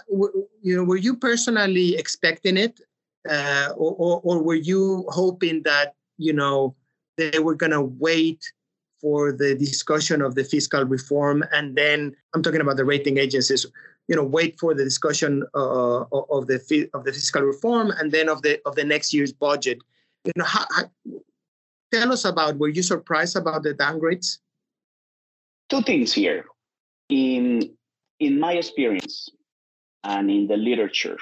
you 0.62 0.76
know 0.76 0.84
were 0.84 0.96
you 0.96 1.16
personally 1.16 1.96
expecting 1.96 2.56
it 2.56 2.80
uh, 3.28 3.70
or, 3.76 3.94
or, 3.98 4.20
or 4.22 4.42
were 4.42 4.54
you 4.54 5.04
hoping 5.08 5.62
that 5.64 5.94
you 6.18 6.32
know 6.32 6.74
they 7.16 7.38
were 7.38 7.54
going 7.54 7.72
to 7.72 7.82
wait 7.82 8.52
for 9.00 9.32
the 9.32 9.54
discussion 9.54 10.22
of 10.22 10.34
the 10.34 10.44
fiscal 10.44 10.84
reform, 10.84 11.44
and 11.52 11.76
then 11.76 12.14
I'm 12.34 12.42
talking 12.42 12.60
about 12.60 12.76
the 12.76 12.84
rating 12.84 13.18
agencies. 13.18 13.66
You 14.08 14.16
know, 14.16 14.24
wait 14.24 14.58
for 14.58 14.74
the 14.74 14.84
discussion 14.84 15.44
uh, 15.54 16.00
of 16.10 16.46
the 16.46 16.88
of 16.94 17.04
the 17.04 17.12
fiscal 17.12 17.42
reform, 17.42 17.90
and 17.98 18.12
then 18.12 18.28
of 18.28 18.42
the 18.42 18.60
of 18.66 18.74
the 18.74 18.84
next 18.84 19.12
year's 19.12 19.32
budget. 19.32 19.78
You 20.24 20.32
know, 20.36 20.44
how, 20.44 20.64
how, 20.74 20.84
tell 21.92 22.12
us 22.12 22.24
about. 22.24 22.58
Were 22.58 22.68
you 22.68 22.82
surprised 22.82 23.36
about 23.36 23.62
the 23.62 23.74
downgrades? 23.74 24.38
Two 25.68 25.82
things 25.82 26.12
here. 26.12 26.44
In 27.08 27.70
in 28.18 28.38
my 28.38 28.54
experience, 28.54 29.28
and 30.04 30.30
in 30.30 30.46
the 30.46 30.56
literature, 30.56 31.18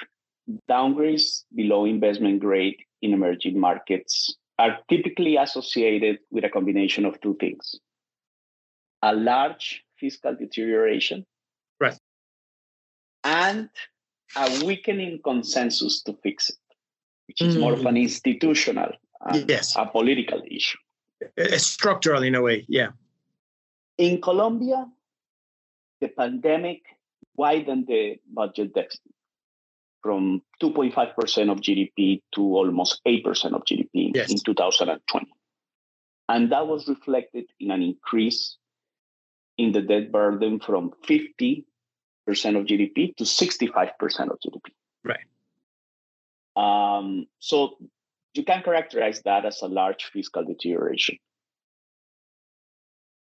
downgrades 0.69 1.43
below 1.55 1.85
investment 1.85 2.39
grade 2.39 2.77
in 3.01 3.13
emerging 3.13 3.59
markets 3.59 4.35
are 4.59 4.77
typically 4.89 5.37
associated 5.37 6.19
with 6.29 6.43
a 6.43 6.49
combination 6.49 7.05
of 7.05 7.19
two 7.21 7.35
things 7.39 7.79
a 9.01 9.15
large 9.15 9.83
fiscal 9.97 10.35
deterioration 10.35 11.25
right. 11.79 11.97
and 13.23 13.69
a 14.35 14.65
weakening 14.65 15.19
consensus 15.23 16.03
to 16.03 16.13
fix 16.21 16.49
it, 16.49 16.57
which 17.27 17.41
is 17.41 17.55
mm. 17.55 17.61
more 17.61 17.73
of 17.73 17.85
an 17.85 17.95
mm. 17.95 18.01
institutional, 18.01 18.91
yes. 19.47 19.73
a 19.77 19.85
political 19.85 20.41
issue. 20.51 20.77
A 21.37 21.57
structural 21.57 22.23
in 22.23 22.35
a 22.35 22.41
way, 22.41 22.65
yeah. 22.67 22.89
In 23.97 24.21
Colombia, 24.21 24.85
the 26.01 26.09
pandemic 26.09 26.81
widened 27.35 27.87
the 27.87 28.17
budget 28.33 28.73
deficit 28.73 29.01
from 30.01 30.41
2.5% 30.61 31.51
of 31.51 31.59
GDP 31.59 32.21
to 32.35 32.41
almost 32.41 33.01
8% 33.05 33.53
of 33.53 33.63
GDP 33.63 34.11
yes. 34.15 34.31
in 34.31 34.37
2020. 34.39 35.27
And 36.27 36.51
that 36.51 36.67
was 36.67 36.87
reflected 36.87 37.45
in 37.59 37.71
an 37.71 37.81
increase 37.81 38.57
in 39.57 39.71
the 39.71 39.81
debt 39.81 40.11
burden 40.11 40.59
from 40.59 40.91
50% 41.07 41.63
of 42.27 42.65
GDP 42.65 43.15
to 43.17 43.23
65% 43.23 43.93
of 44.29 44.37
GDP. 44.39 44.71
Right. 45.03 45.19
Um, 46.55 47.25
so 47.39 47.77
you 48.33 48.43
can 48.43 48.61
characterize 48.63 49.21
that 49.23 49.45
as 49.45 49.61
a 49.61 49.67
large 49.67 50.05
fiscal 50.05 50.45
deterioration. 50.45 51.17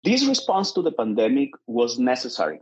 This 0.03 0.25
response 0.25 0.74
to 0.74 0.81
the 0.81 0.91
pandemic 0.91 1.51
was 1.65 1.98
necessary 1.98 2.60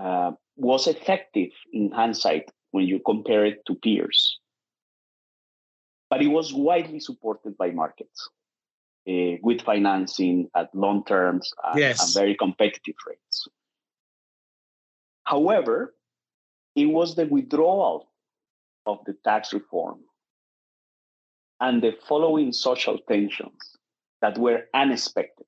uh, 0.00 0.32
was 0.56 0.86
effective 0.86 1.50
in 1.72 1.90
hindsight 1.90 2.50
when 2.70 2.86
you 2.86 3.00
compare 3.04 3.44
it 3.44 3.64
to 3.66 3.74
peers. 3.74 4.38
But 6.10 6.22
it 6.22 6.28
was 6.28 6.52
widely 6.52 7.00
supported 7.00 7.56
by 7.56 7.70
markets 7.70 8.28
uh, 9.08 9.38
with 9.42 9.62
financing 9.62 10.48
at 10.54 10.74
long 10.74 11.04
terms 11.04 11.50
and, 11.64 11.78
yes. 11.78 12.02
and 12.02 12.14
very 12.14 12.36
competitive 12.36 12.96
rates. 13.06 13.48
However, 15.24 15.94
it 16.74 16.86
was 16.86 17.14
the 17.14 17.26
withdrawal 17.26 18.10
of 18.86 18.98
the 19.06 19.14
tax 19.24 19.52
reform 19.52 20.00
and 21.60 21.82
the 21.82 21.94
following 22.06 22.52
social 22.52 22.98
tensions 23.08 23.76
that 24.20 24.36
were 24.36 24.64
unexpected. 24.74 25.46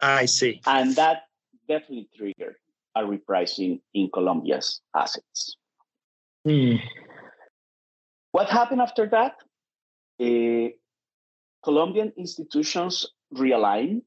I 0.00 0.26
see. 0.26 0.60
And 0.66 0.94
that 0.96 1.22
definitely 1.66 2.08
triggered 2.16 2.56
a 2.96 3.02
repricing 3.02 3.80
in 3.92 4.08
Colombia's 4.12 4.80
assets. 4.94 5.56
Mm. 6.46 6.80
What 8.32 8.48
happened 8.48 8.80
after 8.80 9.06
that? 9.08 9.36
Uh, 10.20 10.70
Colombian 11.64 12.12
institutions 12.16 13.06
realigned 13.34 14.02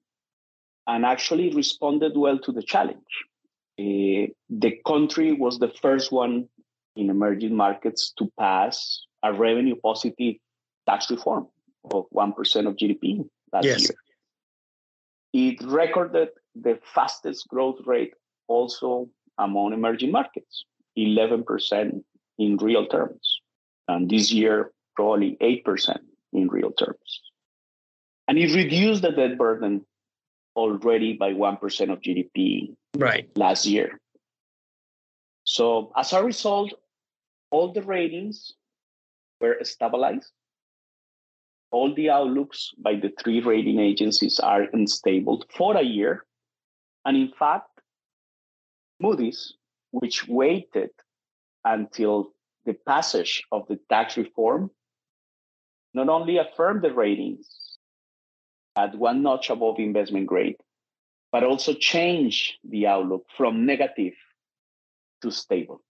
and 0.85 1.05
actually 1.05 1.53
responded 1.53 2.13
well 2.15 2.39
to 2.39 2.51
the 2.51 2.61
challenge. 2.61 3.13
Uh, 3.79 4.31
the 4.49 4.79
country 4.85 5.33
was 5.33 5.59
the 5.59 5.71
first 5.81 6.11
one 6.11 6.47
in 6.95 7.09
emerging 7.09 7.55
markets 7.55 8.13
to 8.17 8.31
pass 8.39 9.01
a 9.23 9.33
revenue 9.33 9.75
positive 9.75 10.35
tax 10.87 11.09
reform 11.11 11.47
of 11.91 12.05
1% 12.13 12.67
of 12.67 12.75
GDP 12.75 13.27
last 13.51 13.65
yes. 13.65 13.81
year. 13.81 13.97
It 15.33 15.61
recorded 15.63 16.29
the 16.55 16.79
fastest 16.95 17.47
growth 17.47 17.79
rate 17.85 18.13
also 18.47 19.09
among 19.37 19.73
emerging 19.73 20.11
markets, 20.11 20.65
11% 20.97 22.03
in 22.39 22.57
real 22.57 22.87
terms. 22.87 23.41
And 23.87 24.09
this 24.09 24.31
year, 24.31 24.71
probably 24.95 25.37
8% 25.41 25.97
in 26.33 26.47
real 26.47 26.71
terms. 26.71 27.21
And 28.27 28.37
it 28.37 28.53
reduced 28.53 29.01
the 29.01 29.11
debt 29.11 29.37
burden 29.37 29.85
already 30.55 31.13
by 31.13 31.33
1% 31.33 31.91
of 31.91 32.01
GDP 32.01 32.75
right. 32.97 33.29
last 33.35 33.65
year. 33.65 33.99
So, 35.43 35.93
as 35.95 36.11
a 36.11 36.23
result, 36.23 36.73
all 37.51 37.71
the 37.71 37.83
ratings 37.83 38.53
were 39.39 39.57
stabilized. 39.63 40.31
All 41.71 41.93
the 41.93 42.09
outlooks 42.09 42.71
by 42.77 42.95
the 42.95 43.11
three 43.21 43.39
rating 43.39 43.79
agencies 43.79 44.39
are 44.39 44.63
unstable 44.73 45.45
for 45.55 45.77
a 45.77 45.81
year. 45.81 46.25
And 47.05 47.15
in 47.15 47.31
fact, 47.37 47.76
Moody's, 48.99 49.53
which 49.91 50.27
waited 50.27 50.91
until 51.63 52.33
the 52.65 52.73
passage 52.73 53.43
of 53.51 53.67
the 53.67 53.79
tax 53.89 54.17
reform, 54.17 54.71
not 55.93 56.09
only 56.09 56.37
affirmed 56.37 56.81
the 56.81 56.93
ratings 56.93 57.77
at 58.75 58.95
one 58.95 59.23
notch 59.23 59.49
above 59.49 59.79
investment 59.79 60.27
grade, 60.27 60.57
but 61.31 61.43
also 61.43 61.73
changed 61.73 62.53
the 62.63 62.87
outlook 62.87 63.25
from 63.35 63.65
negative 63.65 64.13
to 65.21 65.31
stable. 65.31 65.81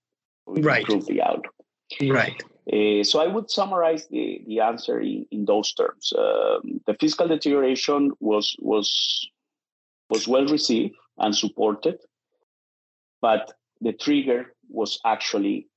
Right. 0.45 0.81
Improve 0.81 1.05
the 1.05 1.21
outlook. 1.21 1.53
Right. 2.01 2.41
Uh, 2.71 3.03
so 3.03 3.19
I 3.19 3.27
would 3.27 3.49
summarize 3.49 4.07
the, 4.07 4.41
the 4.45 4.59
answer 4.59 4.99
in, 4.99 5.25
in 5.31 5.45
those 5.45 5.73
terms. 5.73 6.11
Um, 6.17 6.81
the 6.85 6.95
fiscal 6.99 7.27
deterioration 7.27 8.11
was 8.19 8.55
was 8.59 9.29
was 10.09 10.27
well 10.27 10.45
received 10.47 10.95
and 11.17 11.35
supported 11.35 11.99
but 13.21 13.53
the 13.81 13.93
trigger 13.93 14.53
was 14.69 14.99
actually 15.05 15.67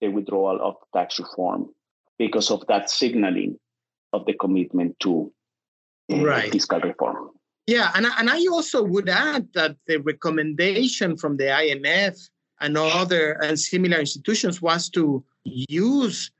the 0.00 0.08
withdrawal 0.08 0.60
of 0.62 0.76
tax 0.94 1.18
reform 1.18 1.68
because 2.18 2.50
of 2.50 2.66
that 2.68 2.90
signaling 2.90 3.58
of 4.12 4.24
the 4.26 4.34
commitment 4.34 4.98
to 5.00 5.32
uh, 6.12 6.22
right. 6.22 6.52
fiscal 6.52 6.80
reform. 6.80 7.30
Yeah, 7.66 7.92
and, 7.94 8.06
and 8.18 8.28
I 8.28 8.46
also 8.46 8.82
would 8.82 9.08
add 9.08 9.48
that 9.54 9.76
the 9.86 9.98
recommendation 9.98 11.16
from 11.16 11.36
the 11.36 11.44
IMF 11.44 12.28
and 12.60 12.76
other 12.76 13.32
and 13.42 13.58
similar 13.58 13.98
institutions 13.98 14.60
was 14.60 14.88
to 14.90 15.24
use 15.44 16.30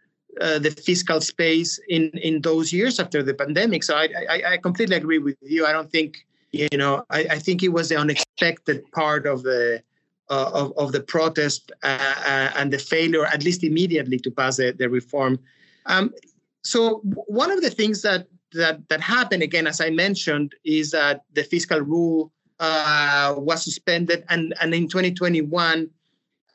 uh, 0.41 0.59
the 0.59 0.71
fiscal 0.71 1.21
space 1.21 1.81
in 1.89 2.11
in 2.19 2.41
those 2.43 2.73
years 2.73 3.01
after 3.01 3.23
the 3.23 3.35
pandemic. 3.35 3.83
So 3.83 3.95
I, 3.97 4.09
I, 4.29 4.43
I 4.53 4.57
completely 4.59 4.97
agree 4.97 5.19
with 5.19 5.37
you. 5.43 5.67
I 5.67 5.73
don't 5.73 5.91
think 5.91 6.19
you 6.53 6.69
know 6.73 7.05
I, 7.11 7.21
I 7.31 7.39
think 7.39 7.63
it 7.63 7.69
was 7.69 7.89
the 7.89 7.97
unexpected 7.97 8.91
part 8.93 9.27
of 9.27 9.43
the 9.43 9.83
uh, 10.31 10.51
of, 10.55 10.73
of 10.77 10.93
the 10.93 11.01
protest 11.01 11.73
uh, 11.83 12.15
uh, 12.25 12.51
and 12.57 12.73
the 12.73 12.79
failure, 12.79 13.27
at 13.27 13.45
least 13.45 13.65
immediately, 13.65 14.19
to 14.19 14.31
pass 14.31 14.57
the, 14.57 14.73
the 14.73 14.89
reform. 14.89 15.39
Um, 15.87 16.15
so 16.63 17.01
one 17.05 17.51
of 17.51 17.63
the 17.63 17.71
things 17.71 18.03
that 18.03 18.29
that 18.53 18.89
that 18.89 19.01
happened 19.01 19.43
again, 19.43 19.67
as 19.67 19.81
I 19.81 19.91
mentioned, 19.91 20.55
is 20.65 20.91
that 20.91 21.23
the 21.35 21.45
fiscal 21.45 21.81
rule 21.81 22.33
uh, 22.59 23.35
was 23.37 23.65
suspended, 23.65 24.25
and 24.29 24.55
and 24.61 24.75
in 24.75 24.89
2021 24.89 25.91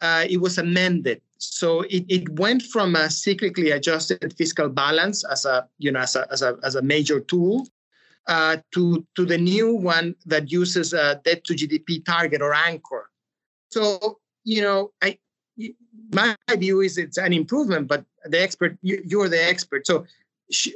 uh, 0.01 0.25
it 0.29 0.39
was 0.39 0.57
amended. 0.57 1.21
So 1.37 1.81
it, 1.81 2.05
it 2.07 2.29
went 2.39 2.63
from 2.63 2.95
a 2.95 3.07
cyclically 3.07 3.75
adjusted 3.75 4.33
fiscal 4.37 4.69
balance 4.69 5.23
as 5.25 5.45
a 5.45 5.67
you 5.77 5.91
know 5.91 5.99
as 5.99 6.15
a 6.15 6.27
as 6.31 6.41
a, 6.41 6.57
as 6.63 6.75
a 6.75 6.81
major 6.81 7.19
tool 7.19 7.67
uh, 8.27 8.57
to 8.71 9.05
to 9.15 9.25
the 9.25 9.37
new 9.37 9.73
one 9.75 10.15
that 10.25 10.51
uses 10.51 10.93
a 10.93 11.21
debt 11.23 11.43
to 11.45 11.53
GDP 11.53 12.05
target 12.05 12.41
or 12.41 12.53
anchor. 12.53 13.09
So, 13.75 14.19
you 14.45 14.61
know, 14.61 14.91
I 15.01 15.17
my 16.13 16.33
view 16.57 16.79
is 16.79 16.97
it's 16.97 17.17
an 17.17 17.33
improvement, 17.33 17.89
but 17.89 18.05
the 18.23 18.41
expert, 18.41 18.77
you, 18.81 19.19
are 19.21 19.27
the 19.27 19.43
expert. 19.43 19.85
So, 19.85 20.05
sh- 20.49 20.69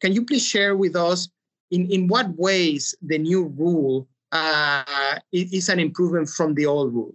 can 0.00 0.14
you 0.14 0.24
please 0.24 0.46
share 0.46 0.74
with 0.74 0.96
us 0.96 1.28
in, 1.70 1.90
in 1.90 2.08
what 2.08 2.26
ways 2.38 2.94
the 3.02 3.18
new 3.18 3.44
rule 3.44 4.08
uh, 4.32 5.18
is 5.30 5.68
an 5.68 5.78
improvement 5.78 6.30
from 6.30 6.54
the 6.54 6.64
old 6.64 6.94
rule? 6.94 7.14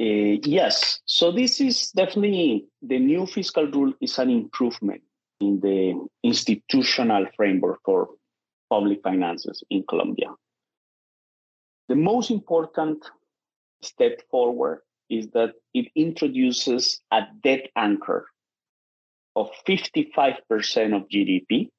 Uh, 0.00 0.38
yes. 0.44 1.00
So, 1.04 1.32
this 1.32 1.60
is 1.60 1.90
definitely 1.90 2.66
the 2.80 3.00
new 3.00 3.26
fiscal 3.26 3.66
rule 3.66 3.92
is 4.00 4.18
an 4.20 4.30
improvement 4.30 5.02
in 5.40 5.58
the 5.58 6.00
institutional 6.22 7.26
framework 7.36 7.80
for 7.84 8.10
public 8.68 9.02
finances 9.02 9.64
in 9.68 9.82
Colombia. 9.88 10.28
The 11.88 11.96
most 11.96 12.30
important 12.30 13.04
step 13.82 14.22
forward 14.30 14.80
is 15.08 15.28
that 15.30 15.54
it 15.74 15.90
introduces 15.94 17.00
a 17.10 17.22
debt 17.42 17.68
anchor 17.76 18.26
of 19.36 19.50
55% 19.66 20.96
of 20.96 21.08
GDP, 21.08 21.70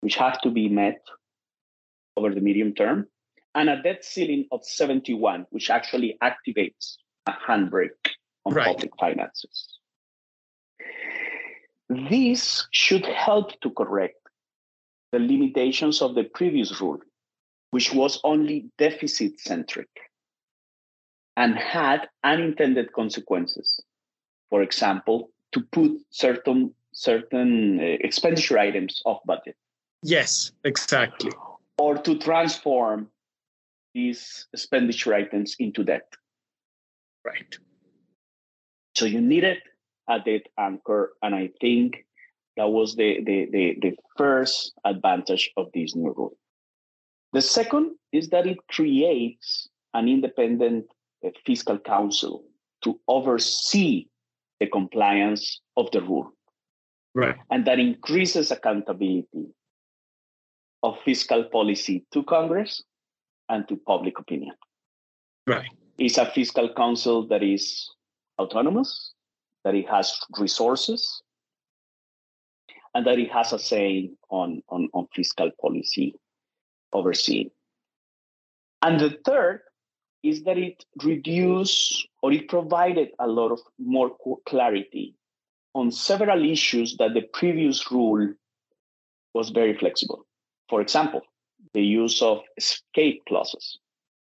which 0.00 0.16
have 0.16 0.40
to 0.42 0.50
be 0.50 0.68
met 0.68 1.00
over 2.16 2.34
the 2.34 2.40
medium 2.40 2.74
term, 2.74 3.06
and 3.54 3.68
a 3.68 3.82
debt 3.82 4.04
ceiling 4.04 4.46
of 4.52 4.64
71, 4.64 5.46
which 5.50 5.70
actually 5.70 6.16
activates 6.22 6.96
a 7.26 7.32
handbrake 7.32 7.90
on 8.44 8.54
right. 8.54 8.66
public 8.66 8.90
finances. 8.98 9.78
This 11.88 12.66
should 12.72 13.04
help 13.04 13.60
to 13.60 13.70
correct 13.70 14.16
the 15.12 15.18
limitations 15.18 16.00
of 16.00 16.14
the 16.14 16.24
previous 16.24 16.80
rule, 16.80 16.98
which 17.70 17.92
was 17.92 18.18
only 18.24 18.70
deficit 18.78 19.38
centric 19.38 19.88
and 21.36 21.56
had 21.56 22.08
unintended 22.24 22.92
consequences. 22.92 23.82
For 24.50 24.62
example, 24.62 25.30
to 25.52 25.60
put 25.60 25.92
certain 26.10 26.74
certain 26.92 27.80
uh, 27.80 27.84
expenditure 28.00 28.58
items 28.58 29.00
off 29.06 29.20
budget. 29.24 29.56
Yes, 30.02 30.52
exactly. 30.64 31.32
Or 31.78 31.96
to 31.96 32.18
transform 32.18 33.08
these 33.94 34.46
expenditure 34.52 35.14
items 35.14 35.56
into 35.58 35.84
debt. 35.84 36.12
Right. 37.24 37.56
So 38.94 39.06
you 39.06 39.20
needed 39.20 39.58
a 40.08 40.20
debt 40.20 40.42
anchor, 40.58 41.12
and 41.22 41.34
I 41.34 41.50
think 41.60 42.04
that 42.56 42.68
was 42.68 42.96
the, 42.96 43.22
the, 43.24 43.48
the, 43.50 43.78
the 43.80 43.96
first 44.16 44.74
advantage 44.84 45.50
of 45.56 45.68
this 45.72 45.94
new 45.94 46.12
rule. 46.14 46.36
The 47.32 47.40
second 47.40 47.92
is 48.12 48.28
that 48.30 48.46
it 48.46 48.58
creates 48.70 49.68
an 49.94 50.08
independent 50.08 50.86
fiscal 51.46 51.78
council 51.78 52.44
to 52.82 52.98
oversee 53.08 54.06
the 54.60 54.66
compliance 54.66 55.60
of 55.76 55.90
the 55.92 56.00
rule. 56.00 56.32
Right. 57.14 57.36
And 57.50 57.64
that 57.66 57.78
increases 57.78 58.50
accountability 58.50 59.54
of 60.82 60.98
fiscal 61.04 61.44
policy 61.44 62.04
to 62.12 62.22
Congress 62.24 62.82
and 63.48 63.68
to 63.68 63.76
public 63.76 64.18
opinion. 64.18 64.54
Right. 65.46 65.68
It's 65.98 66.18
a 66.18 66.26
fiscal 66.26 66.72
council 66.74 67.26
that 67.28 67.42
is 67.42 67.90
autonomous, 68.40 69.12
that 69.64 69.74
it 69.74 69.88
has 69.88 70.18
resources, 70.38 71.22
and 72.94 73.06
that 73.06 73.18
it 73.18 73.30
has 73.30 73.52
a 73.52 73.58
say 73.58 74.10
on, 74.30 74.62
on, 74.68 74.88
on 74.94 75.06
fiscal 75.14 75.50
policy 75.60 76.14
overseeing. 76.92 77.50
And 78.80 78.98
the 78.98 79.16
third 79.24 79.60
is 80.22 80.44
that 80.44 80.58
it 80.58 80.84
reduced 81.02 82.06
or 82.22 82.32
it 82.32 82.48
provided 82.48 83.08
a 83.18 83.26
lot 83.26 83.50
of 83.50 83.60
more 83.78 84.12
clarity 84.46 85.14
on 85.74 85.90
several 85.90 86.48
issues 86.48 86.96
that 86.98 87.14
the 87.14 87.22
previous 87.32 87.90
rule 87.90 88.32
was 89.34 89.50
very 89.50 89.76
flexible. 89.76 90.26
For 90.68 90.80
example, 90.80 91.22
the 91.74 91.82
use 91.82 92.22
of 92.22 92.40
escape 92.56 93.22
clauses. 93.26 93.78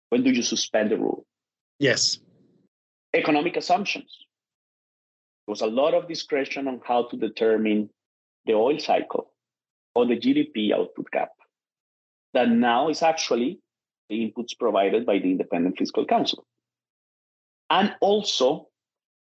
When 0.10 0.24
do 0.24 0.32
you 0.32 0.42
suspend 0.42 0.92
the 0.92 0.98
rule? 0.98 1.26
Yes. 1.80 2.20
Economic 3.14 3.58
assumptions. 3.58 4.12
There 5.46 5.52
was 5.52 5.62
a 5.62 5.68
lot 5.68 5.94
of 5.94 6.08
discretion 6.08 6.68
on 6.68 6.82
how 6.86 7.08
to 7.10 7.18
determine 7.18 7.90
the 8.46 8.54
oil 8.54 8.80
cycle 8.80 9.32
or 9.96 10.06
the 10.06 10.18
GDP 10.18 10.74
output 10.74 11.12
gap. 11.12 11.30
That 12.34 12.50
now 12.50 12.90
is 12.90 13.02
actually 13.02 13.60
the 14.12 14.30
inputs 14.30 14.60
provided 14.60 15.06
by 15.06 15.18
the 15.20 15.32
Independent 15.32 15.78
Fiscal 15.80 16.06
Council. 16.06 16.46
And 17.70 17.96
also 18.02 18.68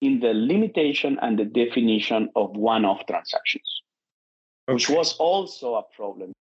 in 0.01 0.19
the 0.19 0.33
limitation 0.33 1.19
and 1.21 1.37
the 1.37 1.45
definition 1.45 2.29
of 2.35 2.57
one 2.57 2.85
off 2.85 3.05
transactions, 3.07 3.83
okay. 4.67 4.73
which 4.73 4.89
was 4.89 5.15
also 5.17 5.75
a 5.75 5.83
problem 5.95 6.33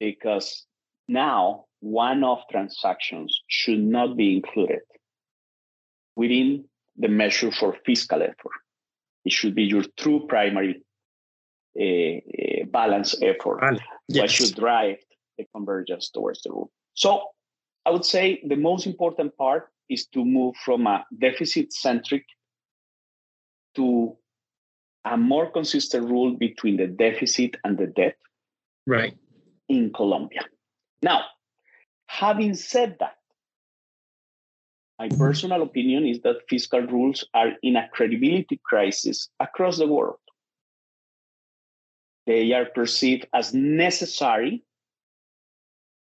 because 0.00 0.66
now 1.06 1.66
one 1.78 2.24
off 2.24 2.42
transactions 2.50 3.40
should 3.46 3.78
not 3.78 4.16
be 4.16 4.36
included 4.36 4.80
within 6.16 6.64
the 6.96 7.08
measure 7.08 7.52
for 7.52 7.76
fiscal 7.86 8.20
effort. 8.20 8.58
It 9.24 9.32
should 9.32 9.54
be 9.54 9.62
your 9.62 9.84
true 9.96 10.26
primary 10.28 10.82
uh, 11.80 12.64
balance 12.72 13.14
effort, 13.22 13.78
yes. 14.08 14.32
should 14.32 14.56
drive 14.56 14.96
the 15.38 15.44
convergence 15.54 16.10
towards 16.10 16.42
the 16.42 16.50
rule. 16.50 16.70
So 16.94 17.28
I 17.84 17.90
would 17.90 18.04
say 18.04 18.42
the 18.46 18.56
most 18.56 18.86
important 18.86 19.36
part 19.36 19.68
is 19.88 20.06
to 20.08 20.24
move 20.24 20.56
from 20.64 20.86
a 20.86 21.04
deficit 21.18 21.72
centric 21.72 22.24
to 23.74 24.16
a 25.04 25.16
more 25.16 25.50
consistent 25.50 26.08
rule 26.08 26.36
between 26.36 26.76
the 26.76 26.86
deficit 26.86 27.56
and 27.64 27.76
the 27.76 27.86
debt. 27.86 28.16
Right. 28.86 29.16
In 29.68 29.92
Colombia. 29.92 30.42
Now, 31.02 31.22
having 32.06 32.54
said 32.54 32.96
that, 33.00 33.16
my 34.98 35.08
personal 35.08 35.62
opinion 35.62 36.06
is 36.06 36.20
that 36.20 36.48
fiscal 36.48 36.82
rules 36.82 37.26
are 37.34 37.52
in 37.62 37.76
a 37.76 37.88
credibility 37.92 38.60
crisis 38.64 39.28
across 39.40 39.78
the 39.78 39.86
world. 39.88 40.18
They 42.26 42.52
are 42.52 42.66
perceived 42.66 43.26
as 43.34 43.52
necessary, 43.52 44.62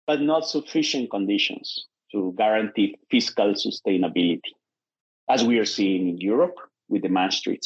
but 0.08 0.22
not 0.22 0.48
sufficient 0.48 1.10
conditions 1.10 1.88
to 2.12 2.34
guarantee 2.38 2.96
fiscal 3.10 3.54
sustainability, 3.54 4.52
as 5.30 5.44
we 5.44 5.58
are 5.58 5.66
seeing 5.66 6.10
in 6.10 6.18
Europe 6.18 6.56
with 6.90 7.02
the 7.02 7.10
Maastricht 7.10 7.66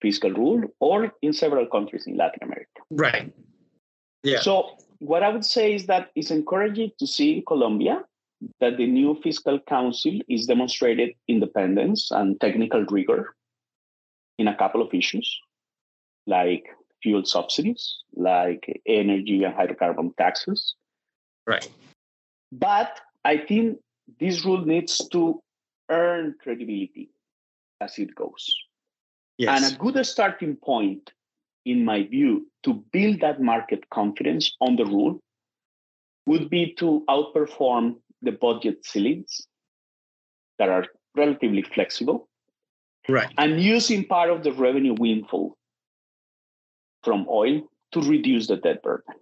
fiscal 0.00 0.30
rule 0.30 0.62
or 0.80 1.12
in 1.22 1.32
several 1.32 1.66
countries 1.66 2.06
in 2.06 2.16
Latin 2.16 2.40
America. 2.42 2.80
Right. 2.90 3.32
Yeah. 4.22 4.40
So, 4.40 4.76
what 4.98 5.22
I 5.22 5.28
would 5.28 5.44
say 5.44 5.74
is 5.74 5.86
that 5.86 6.10
it's 6.14 6.30
encouraging 6.30 6.92
to 6.98 7.06
see 7.06 7.36
in 7.36 7.42
Colombia 7.46 8.02
that 8.60 8.76
the 8.76 8.86
new 8.86 9.18
fiscal 9.22 9.58
council 9.60 10.18
is 10.28 10.46
demonstrated 10.46 11.10
independence 11.28 12.10
and 12.10 12.40
technical 12.40 12.84
rigor 12.86 13.34
in 14.38 14.48
a 14.48 14.56
couple 14.56 14.82
of 14.82 14.92
issues 14.92 15.38
like 16.26 16.64
fuel 17.02 17.24
subsidies, 17.24 17.98
like 18.14 18.80
energy 18.86 19.44
and 19.44 19.54
hydrocarbon 19.54 20.16
taxes. 20.16 20.74
Right. 21.46 21.68
But 22.52 23.00
I 23.24 23.38
think 23.38 23.78
this 24.20 24.44
rule 24.44 24.64
needs 24.64 25.06
to 25.08 25.42
earn 25.90 26.34
credibility 26.42 27.10
as 27.80 27.98
it 27.98 28.14
goes. 28.14 28.54
Yes. 29.38 29.62
And 29.62 29.74
a 29.74 29.78
good 29.78 30.04
starting 30.06 30.56
point, 30.56 31.12
in 31.64 31.84
my 31.84 32.04
view, 32.04 32.46
to 32.62 32.84
build 32.92 33.20
that 33.20 33.40
market 33.40 33.88
confidence 33.90 34.54
on 34.60 34.76
the 34.76 34.84
rule 34.84 35.20
would 36.26 36.48
be 36.48 36.74
to 36.78 37.04
outperform 37.08 37.96
the 38.22 38.32
budget 38.32 38.84
ceilings 38.86 39.46
that 40.58 40.68
are 40.68 40.86
relatively 41.16 41.62
flexible. 41.62 42.28
Right. 43.08 43.32
And 43.36 43.60
using 43.60 44.06
part 44.06 44.30
of 44.30 44.44
the 44.44 44.52
revenue 44.52 44.94
windfall 44.98 45.56
from 47.02 47.26
oil 47.28 47.68
to 47.92 48.00
reduce 48.00 48.46
the 48.46 48.56
debt 48.56 48.82
burden. 48.82 49.14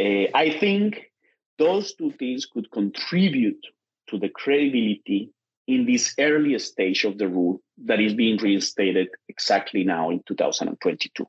Uh, 0.00 0.26
I 0.34 0.56
think 0.58 1.10
those 1.58 1.94
two 1.94 2.12
things 2.12 2.46
could 2.46 2.70
contribute 2.70 3.62
to 4.08 4.18
the 4.18 4.30
credibility 4.30 5.30
in 5.68 5.86
this 5.86 6.14
earliest 6.18 6.72
stage 6.72 7.04
of 7.04 7.18
the 7.18 7.28
rule 7.28 7.60
that 7.84 8.00
is 8.00 8.14
being 8.14 8.38
reinstated 8.38 9.08
exactly 9.28 9.84
now 9.84 10.10
in 10.10 10.22
2022 10.26 11.26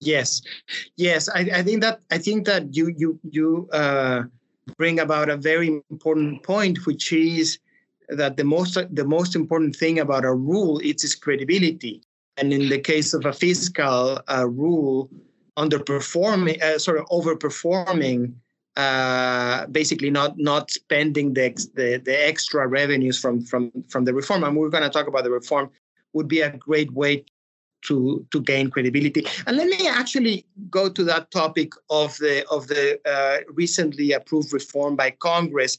yes. 0.00 0.42
Yes 0.96 1.28
i, 1.28 1.40
I 1.40 1.62
think 1.62 1.80
that 1.82 2.00
i 2.10 2.18
think 2.18 2.46
that 2.46 2.74
you 2.74 2.92
you 2.96 3.20
you 3.30 3.68
uh, 3.72 4.24
bring 4.76 4.98
about 4.98 5.28
a 5.30 5.36
very 5.36 5.68
important 5.90 6.42
point 6.42 6.84
which 6.84 7.12
is 7.12 7.58
that 8.08 8.36
the 8.36 8.44
most 8.44 8.78
the 8.94 9.04
most 9.04 9.34
important 9.34 9.76
thing 9.76 9.98
about 9.98 10.24
a 10.24 10.32
rule 10.32 10.78
is 10.80 11.04
its 11.04 11.14
credibility. 11.14 12.02
And 12.36 12.52
in 12.52 12.68
the 12.68 12.80
case 12.80 13.14
of 13.14 13.24
a 13.24 13.32
fiscal 13.32 14.20
uh, 14.28 14.48
rule 14.48 15.08
underperforming 15.56 16.60
uh, 16.62 16.78
sort 16.78 16.98
of 16.98 17.06
overperforming 17.06 18.34
uh, 18.76 19.66
basically 19.66 20.10
not 20.10 20.36
not 20.36 20.70
spending 20.70 21.32
the, 21.32 21.50
the, 21.74 22.00
the 22.04 22.26
extra 22.26 22.66
revenues 22.66 23.20
from 23.20 23.44
from 23.44 23.70
from 23.88 24.04
the 24.04 24.12
reform. 24.12 24.44
And 24.44 24.56
we're 24.56 24.68
going 24.68 24.82
to 24.82 24.90
talk 24.90 25.06
about 25.06 25.24
the 25.24 25.30
reform. 25.30 25.70
Would 26.12 26.28
be 26.28 26.40
a 26.40 26.50
great 26.50 26.92
way 26.92 27.24
to 27.82 28.26
to 28.32 28.40
gain 28.40 28.70
credibility. 28.70 29.26
And 29.46 29.56
let 29.56 29.68
me 29.68 29.88
actually 29.88 30.46
go 30.70 30.88
to 30.88 31.04
that 31.04 31.30
topic 31.30 31.72
of 31.90 32.16
the 32.18 32.44
of 32.50 32.66
the 32.66 33.00
uh, 33.08 33.52
recently 33.52 34.12
approved 34.12 34.52
reform 34.52 34.96
by 34.96 35.10
congress. 35.10 35.78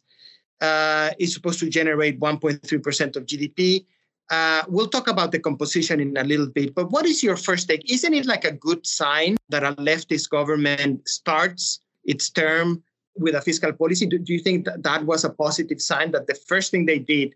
Uh, 0.62 1.12
is 1.20 1.34
supposed 1.34 1.60
to 1.60 1.70
generate 1.70 2.18
1.3% 2.18 3.16
of 3.18 3.26
gdp 3.26 3.86
uh, 4.32 4.64
we'll 4.68 4.88
talk 4.88 5.08
about 5.08 5.32
the 5.32 5.40
composition 5.40 6.00
in 6.00 6.18
a 6.18 6.24
little 6.24 6.48
bit, 6.48 6.74
but 6.74 6.92
what 6.92 7.06
is 7.06 7.22
your 7.22 7.36
first 7.38 7.68
take? 7.68 7.92
Isn't 7.92 8.14
it 8.14 8.26
like 8.26 8.44
a 8.44 8.52
good 8.52 8.86
sign 8.86 9.38
that 9.50 9.64
a 9.64 9.74
leftist 9.74 10.30
government 10.30 11.08
starts 11.08 11.80
its 12.06 12.30
term 12.30 12.84
with 13.18 13.36
a 13.36 13.42
fiscal 13.42 13.74
policy. 13.74 14.06
Do, 14.06 14.20
do 14.20 14.34
you 14.34 14.40
think 14.40 14.66
that 14.66 14.84
that 14.84 15.06
was 15.06 15.24
a 15.24 15.30
positive 15.30 15.82
sign 15.82 16.12
that 16.12 16.28
the 16.28 16.36
first 16.36 16.72
thing 16.72 16.86
they 16.86 17.00
did 17.00 17.36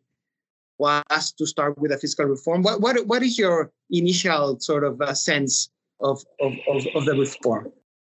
was 0.77 1.33
to 1.37 1.45
start 1.45 1.77
with 1.77 1.91
a 1.91 1.97
fiscal 1.97 2.25
reform? 2.25 2.63
What 2.63 2.81
what, 2.81 3.05
what 3.07 3.23
is 3.23 3.37
your 3.37 3.71
initial 3.89 4.59
sort 4.59 4.83
of 4.83 5.01
uh, 5.01 5.13
sense 5.13 5.69
of, 5.99 6.23
of, 6.39 6.53
of, 6.67 6.85
of 6.95 7.05
the 7.05 7.15
reform? 7.15 7.71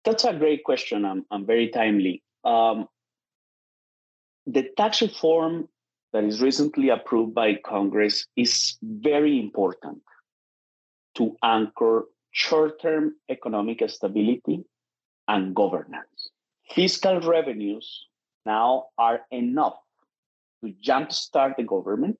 That's 0.05 0.25
a 0.25 0.33
great 0.33 0.63
question 0.63 1.05
I'm, 1.05 1.25
I'm 1.31 1.45
very 1.45 1.69
timely. 1.69 2.23
Um, 2.43 2.87
the 4.47 4.69
tax 4.75 5.01
reform 5.01 5.67
that 6.13 6.23
is 6.23 6.41
recently 6.41 6.89
approved 6.89 7.33
by 7.33 7.55
Congress 7.55 8.27
is 8.35 8.77
very 8.81 9.39
important 9.39 10.01
to 11.15 11.35
anchor 11.43 12.05
short 12.31 12.81
term 12.81 13.15
economic 13.29 13.83
stability 13.89 14.63
and 15.27 15.55
governance. 15.55 16.29
Fiscal 16.73 17.19
revenues 17.21 18.07
now 18.45 18.85
are 18.97 19.21
enough 19.31 19.77
to 20.63 20.73
jumpstart 20.83 21.55
the 21.57 21.63
government 21.63 22.17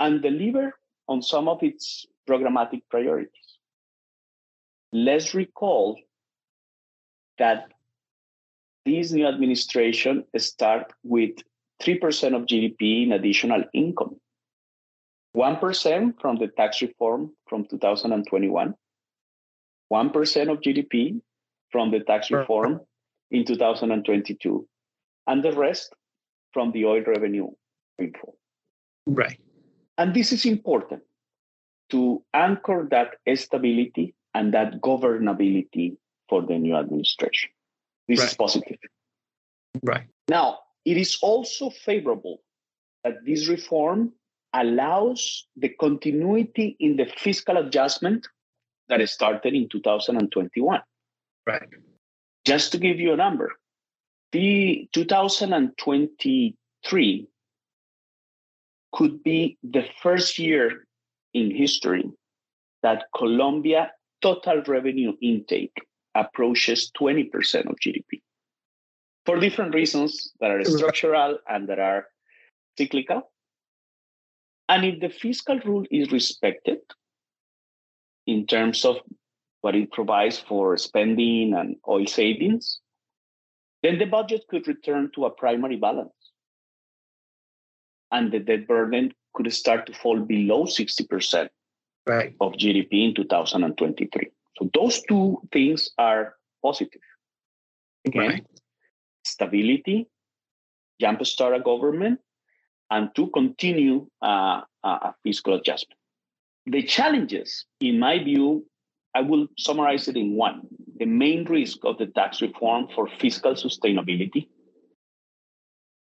and 0.00 0.22
deliver 0.22 0.74
on 1.08 1.22
some 1.22 1.48
of 1.48 1.62
its 1.62 2.06
programmatic 2.28 2.82
priorities. 2.90 3.58
Let's 4.92 5.34
recall 5.34 5.98
that 7.38 7.68
this 8.86 9.12
new 9.12 9.26
administration 9.26 10.24
start 10.36 10.92
with 11.02 11.32
3% 11.82 12.36
of 12.36 12.46
GDP 12.46 13.04
in 13.04 13.12
additional 13.12 13.64
income. 13.72 14.16
1% 15.36 16.20
from 16.20 16.36
the 16.36 16.48
tax 16.48 16.80
reform 16.80 17.32
from 17.48 17.64
2021, 17.66 18.74
1% 19.92 20.50
of 20.50 20.60
GDP 20.60 21.20
from 21.70 21.90
the 21.90 22.00
tax 22.00 22.30
reform 22.30 22.80
in 23.32 23.44
2022, 23.44 24.68
and 25.26 25.42
the 25.42 25.52
rest 25.52 25.92
from 26.52 26.70
the 26.70 26.84
oil 26.84 27.02
revenue 27.04 27.48
windfall. 27.98 28.36
Right. 29.06 29.40
And 29.98 30.14
this 30.14 30.32
is 30.32 30.44
important 30.44 31.02
to 31.90 32.22
anchor 32.32 32.88
that 32.90 33.16
stability 33.38 34.14
and 34.34 34.54
that 34.54 34.80
governability 34.80 35.96
for 36.28 36.42
the 36.42 36.58
new 36.58 36.76
administration. 36.76 37.50
This 38.08 38.20
right. 38.20 38.28
is 38.28 38.34
positive. 38.34 38.78
Right. 39.82 40.06
Now, 40.28 40.60
it 40.84 40.96
is 40.96 41.18
also 41.22 41.70
favorable 41.70 42.42
that 43.02 43.24
this 43.24 43.48
reform 43.48 44.12
allows 44.52 45.46
the 45.56 45.70
continuity 45.80 46.76
in 46.78 46.96
the 46.96 47.06
fiscal 47.18 47.56
adjustment 47.56 48.28
that 48.88 49.08
started 49.08 49.54
in 49.54 49.68
2021. 49.68 50.80
Right. 51.46 51.68
Just 52.44 52.72
to 52.72 52.78
give 52.78 52.98
you 53.00 53.12
a 53.12 53.16
number, 53.16 53.52
the 54.32 54.88
2023 54.92 57.28
could 58.92 59.22
be 59.22 59.56
the 59.62 59.86
first 60.02 60.38
year 60.38 60.86
in 61.32 61.50
history 61.54 62.04
that 62.82 63.04
Colombia 63.16 63.92
total 64.22 64.62
revenue 64.66 65.14
intake 65.20 65.76
approaches 66.14 66.90
20% 67.00 67.66
of 67.66 67.76
GDP 67.84 68.20
for 69.26 69.40
different 69.40 69.74
reasons 69.74 70.32
that 70.40 70.50
are 70.50 70.64
structural 70.64 71.38
and 71.48 71.68
that 71.68 71.78
are 71.78 72.06
cyclical. 72.76 73.30
And 74.68 74.84
if 74.84 75.00
the 75.00 75.08
fiscal 75.08 75.58
rule 75.64 75.84
is 75.90 76.12
respected 76.12 76.78
in 78.26 78.46
terms 78.46 78.84
of 78.84 78.96
what 79.60 79.74
it 79.74 79.92
provides 79.92 80.38
for 80.38 80.76
spending 80.76 81.54
and 81.54 81.76
oil 81.88 82.06
savings, 82.06 82.80
then 83.82 83.98
the 83.98 84.06
budget 84.06 84.42
could 84.48 84.66
return 84.66 85.10
to 85.14 85.26
a 85.26 85.30
primary 85.30 85.76
balance. 85.76 86.12
And 88.10 88.32
the 88.32 88.38
debt 88.38 88.66
burden 88.66 89.12
could 89.34 89.52
start 89.52 89.86
to 89.86 89.92
fall 89.92 90.20
below 90.20 90.64
60% 90.64 91.48
right. 92.06 92.34
of 92.40 92.52
GDP 92.52 93.08
in 93.08 93.14
2023. 93.14 94.30
So 94.56 94.70
those 94.72 95.02
two 95.02 95.42
things 95.52 95.90
are 95.98 96.36
positive. 96.62 97.00
Again, 98.06 98.28
right. 98.28 98.46
Stability, 99.24 100.08
jumpstart 101.02 101.56
a 101.56 101.60
government, 101.60 102.20
and 102.90 103.10
to 103.14 103.28
continue 103.28 104.06
uh, 104.22 104.60
a 104.82 105.14
fiscal 105.22 105.54
adjustment. 105.54 105.98
The 106.66 106.82
challenges, 106.82 107.66
in 107.80 107.98
my 107.98 108.22
view, 108.22 108.66
I 109.14 109.20
will 109.20 109.46
summarize 109.58 110.08
it 110.08 110.16
in 110.16 110.34
one. 110.34 110.62
The 110.98 111.06
main 111.06 111.44
risk 111.44 111.78
of 111.84 111.98
the 111.98 112.06
tax 112.06 112.40
reform 112.42 112.88
for 112.94 113.08
fiscal 113.20 113.54
sustainability, 113.54 114.48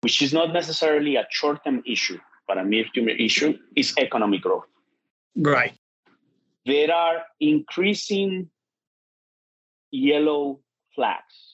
which 0.03 0.22
is 0.22 0.33
not 0.33 0.53
necessarily 0.53 1.16
a 1.16 1.27
short 1.31 1.64
term 1.64 1.83
issue, 1.87 2.18
but 2.46 2.59
a 2.59 2.64
mid 2.64 2.87
term 2.94 3.09
issue, 3.09 3.59
is 3.77 3.94
economic 3.98 4.42
growth. 4.42 4.64
Right. 5.37 5.74
There 6.66 6.92
are 6.92 7.22
increasing 7.40 8.48
yellow 9.90 10.61
flags 10.94 11.54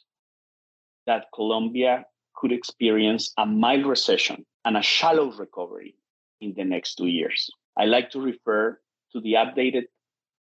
that 1.06 1.26
Colombia 1.34 2.04
could 2.36 2.52
experience 2.52 3.32
a 3.36 3.46
mild 3.46 3.86
recession 3.86 4.44
and 4.64 4.76
a 4.76 4.82
shallow 4.82 5.32
recovery 5.32 5.96
in 6.40 6.54
the 6.56 6.64
next 6.64 6.94
two 6.96 7.06
years. 7.06 7.50
I 7.76 7.84
like 7.84 8.10
to 8.10 8.20
refer 8.20 8.80
to 9.12 9.20
the 9.20 9.34
updated 9.34 9.84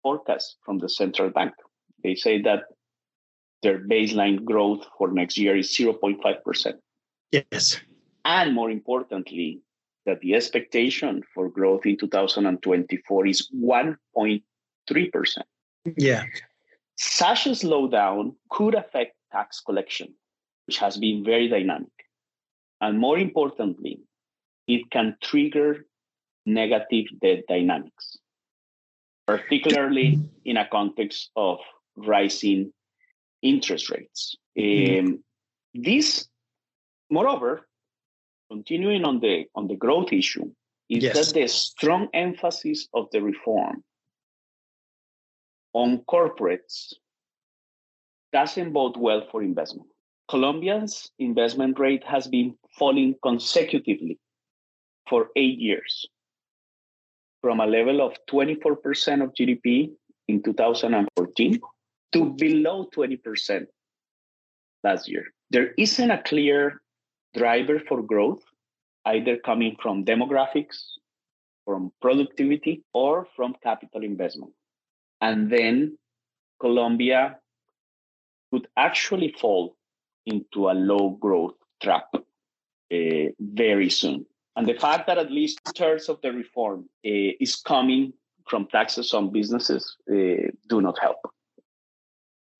forecast 0.03 0.57
from 0.65 0.79
the 0.79 0.89
central 0.89 1.31
bank. 1.31 1.53
They 2.03 2.15
say 2.15 2.43
that 2.43 2.65
their 3.63 3.79
baseline 3.79 4.45
growth 4.45 4.87
for 4.99 5.11
next 5.13 5.39
year 5.39 5.57
is 5.57 5.77
0.5%. 5.77 6.75
Yes. 7.31 7.81
And 8.25 8.55
more 8.55 8.71
importantly, 8.71 9.63
that 10.05 10.21
the 10.21 10.35
expectation 10.35 11.23
for 11.35 11.49
growth 11.49 11.87
in 11.87 11.97
2024 11.97 13.27
is 13.27 13.49
1.3%. 13.55 14.43
Yeah. 15.97 16.25
Such 16.97 17.47
a 17.47 17.51
slowdown 17.51 18.35
could 18.51 18.75
affect 18.75 19.17
tax 19.31 19.61
collection, 19.61 20.15
which 20.67 20.79
has 20.79 20.97
been 20.97 21.25
very 21.25 21.49
dynamic. 21.49 21.93
And 22.81 22.99
more 22.99 23.19
importantly, 23.19 24.01
it 24.67 24.91
can 24.91 25.17
trigger 25.23 25.87
negative 26.47 27.07
debt 27.21 27.45
dynamics, 27.49 28.17
particularly 29.27 30.19
in 30.45 30.57
a 30.57 30.69
context 30.69 31.31
of 31.37 31.59
rising 31.97 32.73
interest 33.43 33.91
rates. 33.91 34.37
Mm-hmm. 34.59 35.07
Um, 35.07 35.25
this, 35.75 36.29
moreover, 37.11 37.69
continuing 38.51 39.05
on 39.05 39.21
the 39.21 39.47
on 39.55 39.69
the 39.69 39.77
growth 39.77 40.13
issue, 40.13 40.51
is 40.89 41.05
yes. 41.05 41.15
that 41.15 41.35
the 41.35 41.49
strong 41.49 42.09
emphasis 42.13 42.89
of 42.93 43.07
the 43.13 43.23
reform 43.23 43.83
on 45.73 45.99
corporates 46.09 46.93
doesn't 48.33 48.73
bode 48.73 48.97
well 48.97 49.27
for 49.31 49.43
investment. 49.43 49.89
Colombia's 50.29 51.11
investment 51.19 51.79
rate 51.79 52.05
has 52.05 52.27
been 52.27 52.57
falling 52.79 53.15
consecutively 53.23 54.19
for 55.09 55.29
eight 55.37 55.59
years 55.59 56.07
from 57.43 57.61
a 57.61 57.67
level 57.67 58.01
of 58.01 58.17
24% 58.31 59.23
of 59.23 59.35
GDP 59.35 59.91
in 60.29 60.43
2014 60.43 61.61
to 62.13 62.25
below 62.35 62.89
20% 62.95 63.67
last 64.85 65.09
year. 65.09 65.25
There 65.51 65.75
isn't 65.77 66.11
a 66.11 66.23
clear 66.23 66.81
driver 67.35 67.81
for 67.89 68.03
growth, 68.03 68.43
either 69.05 69.37
coming 69.37 69.77
from 69.83 70.05
demographics, 70.05 70.83
from 71.65 71.93
productivity, 72.01 72.85
or 72.95 73.27
from 73.37 73.55
capital 73.63 74.03
investment. 74.05 74.53
And 75.21 75.51
then 75.51 75.99
Colombia 76.61 77.39
could 78.53 78.69
actually 78.77 79.35
fall 79.41 79.77
into 80.27 80.71
a 80.71 80.73
low 80.73 81.11
growth 81.11 81.55
trap 81.83 82.09
uh, 82.15 83.29
very 83.41 83.91
soon. 83.91 84.27
And 84.57 84.67
the 84.67 84.75
fact 84.75 85.07
that 85.07 85.19
at 85.19 85.31
least 85.31 85.61
two 85.65 85.73
thirds 85.77 86.09
of 86.09 86.21
the 86.23 86.33
reform 86.33 86.89
uh, 87.07 87.33
is 87.41 87.57
coming 87.57 88.13
from 88.49 88.67
taxes 88.67 89.15
on 89.15 89.31
businesses 89.31 89.97
uh, 90.11 90.51
do 90.69 90.81
not 90.81 90.99
help. 90.99 91.19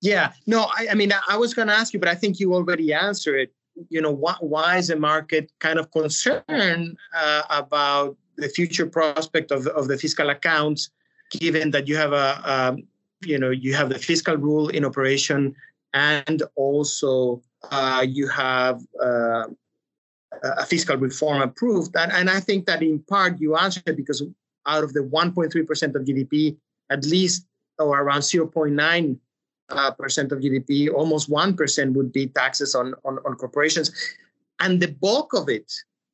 Yeah, 0.01 0.33
no, 0.47 0.63
I, 0.63 0.87
I 0.91 0.93
mean, 0.95 1.13
I, 1.29 1.37
was 1.37 1.53
going 1.53 1.69
to 1.69 1.73
ask 1.73 1.93
you, 1.93 1.99
but 1.99 2.09
I 2.09 2.15
think 2.15 2.39
you 2.39 2.53
already 2.53 2.93
answered 2.93 3.37
it. 3.37 3.53
You 3.89 4.01
know, 4.01 4.11
why, 4.11 4.35
why 4.41 4.77
is 4.77 4.87
the 4.87 4.97
market 4.97 5.51
kind 5.59 5.79
of 5.79 5.91
concerned 5.91 6.97
uh, 7.15 7.43
about 7.49 8.17
the 8.35 8.49
future 8.49 8.85
prospect 8.85 9.51
of, 9.51 9.65
of 9.67 9.87
the 9.87 9.97
fiscal 9.97 10.29
accounts, 10.29 10.89
given 11.31 11.71
that 11.71 11.87
you 11.87 11.95
have 11.95 12.11
a, 12.11 12.41
a 12.43 12.77
you 13.25 13.39
know, 13.39 13.49
you 13.49 13.73
have 13.75 13.89
the 13.89 13.99
fiscal 13.99 14.35
rule 14.35 14.67
in 14.67 14.83
operation, 14.83 15.55
and 15.93 16.43
also 16.55 17.41
uh, 17.71 18.05
you 18.07 18.27
have 18.27 18.81
uh, 19.01 19.45
a 20.43 20.65
fiscal 20.65 20.97
reform 20.97 21.41
approved. 21.41 21.95
And, 21.95 22.11
and 22.11 22.29
I 22.29 22.39
think 22.39 22.65
that 22.65 22.81
in 22.81 22.99
part 22.99 23.39
you 23.39 23.55
answered 23.55 23.95
because 23.95 24.23
out 24.65 24.83
of 24.83 24.93
the 24.93 25.01
1.3% 25.01 25.95
of 25.95 26.03
GDP, 26.03 26.57
at 26.89 27.05
least 27.05 27.45
or 27.79 27.99
around 27.99 28.21
0.9 28.21 29.17
uh, 29.69 29.91
percent 29.91 30.31
of 30.31 30.39
GDP, 30.39 30.93
almost 30.93 31.29
1% 31.29 31.93
would 31.93 32.11
be 32.11 32.27
taxes 32.27 32.75
on, 32.75 32.93
on, 33.05 33.19
on 33.25 33.35
corporations. 33.35 33.91
And 34.59 34.81
the 34.81 34.89
bulk 34.89 35.33
of 35.33 35.49
it, 35.49 35.71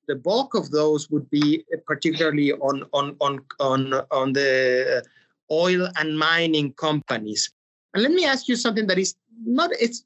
the 0.07 0.15
bulk 0.15 0.55
of 0.55 0.71
those 0.71 1.09
would 1.09 1.29
be 1.29 1.63
particularly 1.85 2.53
on, 2.53 2.85
on, 2.93 3.15
on, 3.19 3.39
on, 3.59 3.93
on 4.11 4.33
the 4.33 5.03
oil 5.51 5.87
and 5.97 6.17
mining 6.17 6.73
companies. 6.73 7.51
And 7.93 8.03
let 8.03 8.11
me 8.11 8.25
ask 8.25 8.47
you 8.47 8.55
something 8.55 8.87
that 8.87 8.97
is 8.97 9.15
not 9.45 9.71
it's 9.79 10.03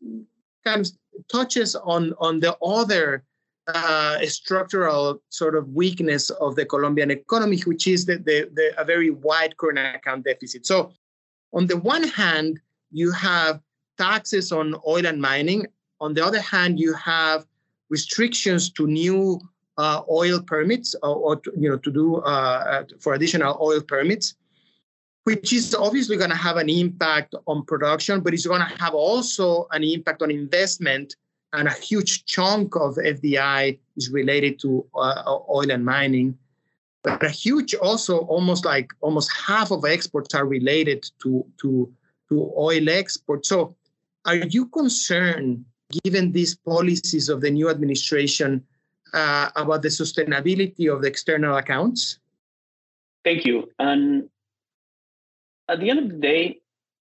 kind 0.66 0.82
of 0.82 0.92
touches 1.32 1.76
on 1.76 2.14
on 2.20 2.40
the 2.40 2.58
other 2.60 3.24
uh, 3.68 4.26
structural 4.26 5.22
sort 5.30 5.56
of 5.56 5.70
weakness 5.70 6.30
of 6.30 6.56
the 6.56 6.66
Colombian 6.66 7.12
economy, 7.12 7.60
which 7.62 7.88
is 7.88 8.06
the, 8.06 8.18
the, 8.18 8.50
the, 8.54 8.74
a 8.78 8.84
very 8.84 9.10
wide 9.10 9.56
current 9.58 9.80
account 9.80 10.26
deficit. 10.26 10.66
So, 10.66 10.92
on 11.54 11.68
the 11.68 11.78
one 11.78 12.04
hand, 12.04 12.60
you 12.92 13.12
have 13.12 13.62
taxes 13.98 14.52
on 14.52 14.76
oil 14.88 15.06
and 15.06 15.22
mining. 15.22 15.68
On 16.02 16.14
the 16.14 16.26
other 16.26 16.42
hand, 16.42 16.80
you 16.80 16.94
have 16.94 17.46
restrictions 17.90 18.72
to 18.72 18.88
new 18.88 19.40
uh, 19.78 20.02
oil 20.10 20.42
permits 20.42 20.96
or, 21.04 21.16
or 21.16 21.36
to, 21.38 21.52
you 21.58 21.70
know 21.70 21.78
to 21.78 21.92
do 21.92 22.18
uh, 22.18 22.20
uh 22.20 22.84
for 23.00 23.14
additional 23.16 23.58
oil 23.60 23.82
permits 23.82 24.36
which 25.24 25.54
is 25.54 25.74
obviously 25.74 26.18
going 26.18 26.30
to 26.30 26.36
have 26.36 26.58
an 26.58 26.70
impact 26.70 27.34
on 27.48 27.64
production, 27.66 28.20
but 28.20 28.34
it's 28.34 28.46
going 28.46 28.60
to 28.62 28.84
have 28.84 28.94
also 28.94 29.68
an 29.72 29.84
impact 29.84 30.22
on 30.22 30.30
investment. 30.30 31.16
And 31.54 31.68
a 31.68 31.72
huge 31.72 32.26
chunk 32.26 32.76
of 32.76 32.96
FDI 32.96 33.78
is 33.96 34.10
related 34.10 34.60
to 34.62 34.86
uh, 34.96 35.38
oil 35.50 35.70
and 35.72 35.86
mining. 35.86 36.38
But 37.04 37.24
a 37.24 37.30
huge, 37.30 37.76
also 37.76 38.20
almost 38.20 38.66
like 38.66 38.92
almost 39.02 39.32
half 39.32 39.72
of 39.72 39.86
exports 39.86 40.34
are 40.34 40.46
related 40.46 41.06
to, 41.22 41.46
to, 41.62 41.94
to 42.30 42.54
oil 42.58 42.90
exports. 42.90 43.50
So, 43.50 43.76
are 44.26 44.36
you 44.36 44.68
concerned, 44.68 45.66
given 46.04 46.32
these 46.32 46.56
policies 46.56 47.28
of 47.28 47.42
the 47.42 47.52
new 47.52 47.70
administration, 47.70 48.64
uh, 49.14 49.50
about 49.56 49.82
the 49.82 49.90
sustainability 49.90 50.92
of 50.92 51.02
the 51.02 51.08
external 51.08 51.58
accounts? 51.58 52.20
Thank 53.24 53.46
you. 53.46 53.70
And 53.80 54.30
at 55.70 55.80
the 55.80 55.90
end 55.90 56.00
of 56.00 56.10
the 56.10 56.18
day, 56.18 56.60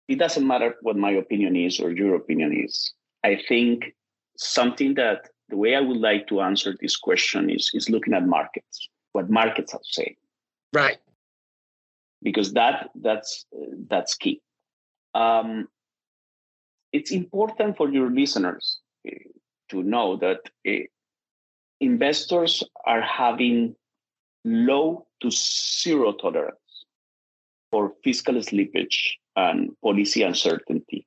it 0.09 0.19
doesn't 0.19 0.47
matter 0.47 0.77
what 0.83 0.97
my 0.97 1.11
opinion 1.11 1.57
is 1.57 1.81
or 1.81 1.91
your 1.91 2.15
opinion 2.15 2.53
is. 2.65 2.93
I 3.25 3.41
think 3.49 3.95
something 4.37 4.95
that 4.95 5.29
the 5.49 5.57
way 5.57 5.75
I 5.75 5.81
would 5.81 5.99
like 5.99 6.29
to 6.29 6.41
answer 6.41 6.75
this 6.81 6.97
question 6.97 7.51
is 7.51 7.71
is 7.75 7.91
looking 7.91 8.15
at 8.15 8.27
markets, 8.27 8.89
what 9.13 9.31
markets 9.31 9.75
are 9.75 9.81
saying. 9.85 10.17
Right. 10.73 10.99
Because 12.23 12.53
that 12.55 12.91
that's 12.95 13.47
that's 13.89 14.15
key. 14.15 14.41
Um, 15.15 15.69
it's 16.93 17.11
important 17.11 17.77
for 17.77 17.91
your 17.91 18.11
listeners 18.11 18.79
uh, 19.07 19.13
to 19.71 19.83
know 19.83 20.17
that 20.17 20.41
uh, 20.67 20.85
investors 21.81 22.63
are 22.87 23.03
having 23.03 23.75
low 24.45 25.07
to 25.21 25.31
zero 25.31 26.13
tolerance 26.13 26.62
for 27.73 27.95
fiscal 28.05 28.35
slippage 28.35 29.15
and 29.35 29.71
policy 29.83 30.23
uncertainty 30.23 31.07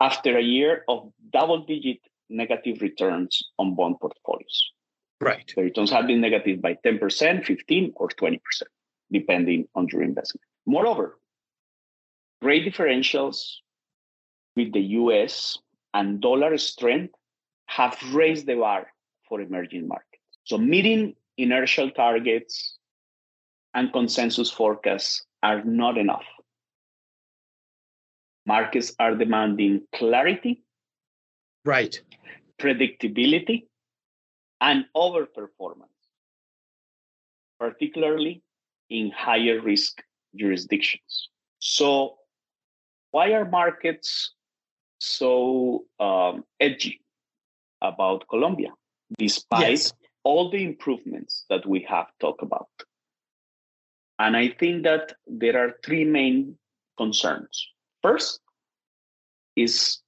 after 0.00 0.36
a 0.36 0.42
year 0.42 0.84
of 0.88 1.10
double 1.32 1.64
digit 1.64 2.00
negative 2.28 2.82
returns 2.82 3.50
on 3.58 3.74
bond 3.76 3.96
portfolios. 4.00 4.72
Right. 5.20 5.50
The 5.54 5.62
returns 5.62 5.92
have 5.92 6.08
been 6.08 6.20
negative 6.20 6.60
by 6.60 6.76
10%, 6.84 7.46
15 7.46 7.92
or 7.94 8.08
20%, 8.08 8.40
depending 9.12 9.68
on 9.76 9.86
your 9.92 10.02
investment. 10.02 10.42
Moreover, 10.66 11.18
rate 12.42 12.66
differentials 12.66 13.58
with 14.56 14.72
the 14.72 14.80
US 15.02 15.58
and 15.94 16.20
dollar 16.20 16.58
strength 16.58 17.14
have 17.66 17.96
raised 18.12 18.46
the 18.46 18.56
bar 18.56 18.88
for 19.28 19.40
emerging 19.40 19.86
markets. 19.86 20.08
So 20.44 20.58
meeting 20.58 21.14
inertial 21.38 21.90
targets 21.90 22.78
and 23.74 23.92
consensus 23.92 24.50
forecasts 24.50 25.24
are 25.42 25.62
not 25.64 25.98
enough. 25.98 26.24
Markets 28.46 28.94
are 28.98 29.14
demanding 29.14 29.82
clarity, 29.94 30.62
right, 31.64 32.00
predictability, 32.60 33.66
and 34.60 34.84
overperformance, 34.96 36.00
particularly 37.58 38.42
in 38.90 39.10
higher 39.10 39.60
risk 39.60 40.02
jurisdictions. 40.36 41.28
So, 41.60 42.18
why 43.12 43.32
are 43.32 43.44
markets 43.44 44.32
so 44.98 45.84
um, 46.00 46.44
edgy 46.58 47.00
about 47.80 48.26
Colombia, 48.28 48.70
despite 49.18 49.70
yes. 49.70 49.92
all 50.24 50.50
the 50.50 50.64
improvements 50.64 51.44
that 51.48 51.66
we 51.66 51.86
have 51.88 52.06
talked 52.20 52.42
about? 52.42 52.68
And 54.22 54.36
I 54.36 54.50
think 54.50 54.84
that 54.84 55.14
there 55.26 55.58
are 55.58 55.74
three 55.84 56.04
main 56.04 56.56
concerns. 56.96 57.66
First 58.02 58.38
is 59.56 59.98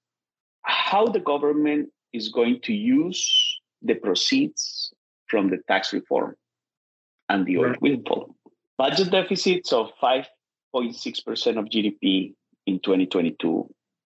how 0.63 1.07
the 1.07 1.19
government 1.19 1.89
is 2.13 2.29
going 2.29 2.61
to 2.61 2.73
use 2.73 3.59
the 3.83 3.95
proceeds 3.95 4.93
from 5.27 5.51
the 5.51 5.59
tax 5.67 5.93
reform 5.93 6.37
and 7.29 7.45
the 7.45 7.59
oil 7.59 7.75
windfall. 7.81 8.37
Budget 8.79 9.11
deficits 9.11 9.73
of 9.73 9.91
5.6% 10.01 11.59
of 11.59 11.65
GDP 11.65 12.35
in 12.69 12.79
2022 12.79 13.69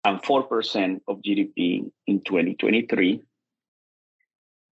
and 0.04 0.22
4% 0.22 1.00
of 1.08 1.18
GDP 1.18 1.90
in 2.06 2.20
2023 2.22 3.20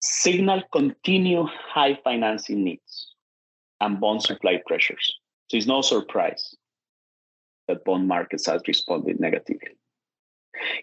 signal 0.01 0.63
continued 0.71 1.47
high 1.47 1.99
financing 2.03 2.63
needs 2.63 3.10
and 3.81 3.99
bond 3.99 4.23
supply 4.23 4.61
pressures. 4.65 5.19
So 5.49 5.57
it's 5.57 5.67
no 5.67 5.81
surprise 5.81 6.55
that 7.67 7.83
bond 7.83 8.07
markets 8.07 8.45
have 8.45 8.61
responded 8.67 9.19
negatively. 9.19 9.75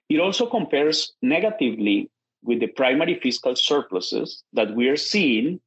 It 0.08 0.20
also 0.20 0.46
compares 0.46 1.14
negatively 1.22 2.11
with 2.42 2.61
the 2.61 2.66
primary 2.66 3.18
fiscal 3.20 3.56
surpluses 3.56 4.42
that 4.52 4.74
we 4.74 4.88
are 4.88 4.96
seeing 4.96 5.61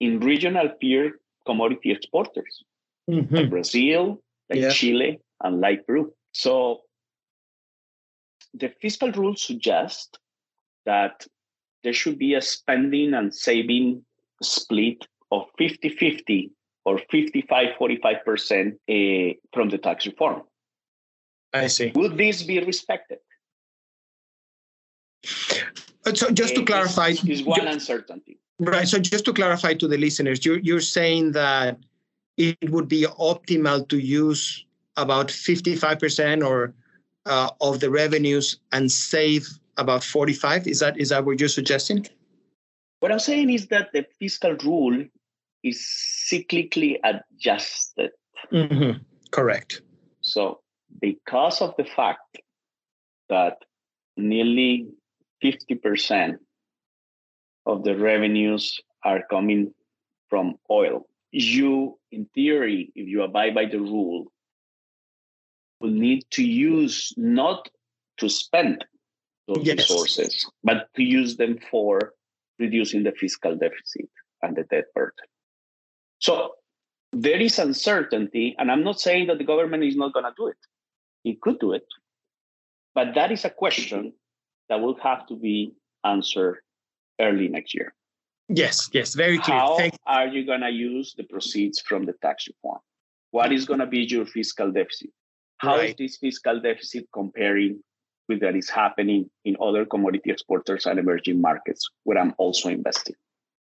in 0.00 0.20
regional 0.20 0.68
peer 0.80 1.20
commodity 1.46 1.90
exporters, 1.92 2.64
mm-hmm. 3.08 3.34
like 3.34 3.50
Brazil, 3.50 4.20
like 4.50 4.60
yeah. 4.60 4.70
Chile, 4.70 5.20
and 5.42 5.60
like 5.60 5.86
Peru. 5.86 6.12
So 6.32 6.82
the 8.54 8.72
fiscal 8.80 9.12
rules 9.12 9.42
suggest 9.42 10.18
that 10.84 11.26
there 11.82 11.92
should 11.92 12.18
be 12.18 12.34
a 12.34 12.42
spending 12.42 13.14
and 13.14 13.34
saving 13.34 14.04
split 14.42 15.06
of 15.30 15.44
50 15.58 15.88
50 15.88 16.50
or 16.84 16.98
55 17.10 17.68
45% 17.80 18.72
uh, 18.72 19.34
from 19.52 19.68
the 19.68 19.78
tax 19.78 20.06
reform. 20.06 20.42
I 21.52 21.66
see. 21.66 21.92
Would 21.94 22.16
this 22.16 22.42
be 22.42 22.60
respected? 22.60 23.18
Uh, 25.24 26.14
so 26.14 26.30
just 26.30 26.54
to 26.54 26.64
clarify, 26.64 27.08
is, 27.08 27.24
is 27.24 27.42
one 27.42 27.66
uncertainty. 27.66 28.38
Right. 28.60 28.86
So 28.86 28.98
just 28.98 29.24
to 29.24 29.32
clarify 29.32 29.74
to 29.74 29.88
the 29.88 29.98
listeners, 29.98 30.44
you're, 30.44 30.58
you're 30.58 30.80
saying 30.80 31.32
that 31.32 31.78
it 32.36 32.70
would 32.70 32.88
be 32.88 33.04
optimal 33.04 33.88
to 33.88 33.98
use 33.98 34.64
about 34.96 35.28
55% 35.28 36.46
or 36.46 36.74
uh, 37.26 37.50
of 37.60 37.80
the 37.80 37.90
revenues 37.90 38.58
and 38.72 38.90
save 38.90 39.48
about 39.76 40.04
45. 40.04 40.66
Is 40.66 40.80
that 40.80 40.98
is 40.98 41.10
that 41.10 41.24
what 41.24 41.40
you're 41.40 41.48
suggesting? 41.48 42.06
What 43.00 43.12
I'm 43.12 43.18
saying 43.18 43.50
is 43.50 43.68
that 43.68 43.90
the 43.92 44.06
fiscal 44.18 44.56
rule 44.64 45.04
is 45.62 45.80
cyclically 46.30 46.98
adjusted. 47.04 48.10
Mm-hmm. 48.52 49.02
Correct. 49.30 49.82
So, 50.20 50.60
because 51.00 51.60
of 51.60 51.74
the 51.76 51.84
fact 51.84 52.38
that 53.28 53.56
nearly 54.16 54.88
50% 55.44 56.38
of 57.66 57.84
the 57.84 57.96
revenues 57.96 58.80
are 59.04 59.22
coming 59.30 59.74
from 60.30 60.54
oil, 60.70 61.06
you, 61.32 61.98
in 62.12 62.26
theory, 62.34 62.92
if 62.94 63.08
you 63.08 63.22
abide 63.22 63.54
by 63.54 63.66
the 63.66 63.78
rule, 63.78 64.32
will 65.80 65.90
need 65.90 66.24
to 66.30 66.42
use 66.42 67.12
not 67.16 67.68
to 68.18 68.28
spend 68.28 68.84
those 69.46 69.64
yes. 69.66 69.78
resources, 69.78 70.50
but 70.64 70.88
to 70.96 71.02
use 71.02 71.36
them 71.36 71.58
for 71.70 72.14
reducing 72.58 73.02
the 73.02 73.12
fiscal 73.12 73.56
deficit 73.56 74.08
and 74.42 74.56
the 74.56 74.64
debt 74.64 74.86
burden. 74.94 75.26
So 76.18 76.52
there 77.12 77.40
is 77.40 77.58
uncertainty, 77.58 78.54
and 78.58 78.70
I'm 78.70 78.84
not 78.84 79.00
saying 79.00 79.28
that 79.28 79.38
the 79.38 79.44
government 79.44 79.84
is 79.84 79.96
not 79.96 80.12
going 80.12 80.24
to 80.24 80.34
do 80.36 80.48
it. 80.48 80.56
It 81.24 81.40
could 81.40 81.58
do 81.58 81.72
it, 81.72 81.86
but 82.94 83.14
that 83.14 83.32
is 83.32 83.44
a 83.44 83.50
question 83.50 84.12
that 84.68 84.80
will 84.80 84.98
have 85.02 85.26
to 85.28 85.36
be 85.36 85.72
answered 86.04 86.58
early 87.20 87.48
next 87.48 87.74
year. 87.74 87.94
Yes, 88.48 88.88
yes, 88.92 89.14
very 89.14 89.38
clear. 89.38 89.58
How 89.58 89.76
Thank- 89.76 89.96
are 90.06 90.28
you 90.28 90.46
going 90.46 90.60
to 90.60 90.70
use 90.70 91.14
the 91.16 91.24
proceeds 91.24 91.80
from 91.80 92.06
the 92.06 92.12
tax 92.22 92.46
reform? 92.46 92.78
What 93.32 93.52
is 93.52 93.64
going 93.64 93.80
to 93.80 93.86
be 93.86 94.00
your 94.00 94.24
fiscal 94.24 94.70
deficit? 94.70 95.10
How 95.58 95.76
right. 95.76 95.90
is 95.90 95.96
this 95.96 96.16
fiscal 96.18 96.60
deficit 96.60 97.06
comparing 97.12 97.82
with 98.28 98.40
that 98.40 98.56
is 98.56 98.68
happening 98.68 99.30
in 99.44 99.56
other 99.60 99.84
commodity 99.84 100.30
exporters 100.30 100.86
and 100.86 100.98
emerging 100.98 101.40
markets 101.40 101.88
where 102.04 102.18
I'm 102.18 102.34
also 102.38 102.68
investing? 102.68 103.14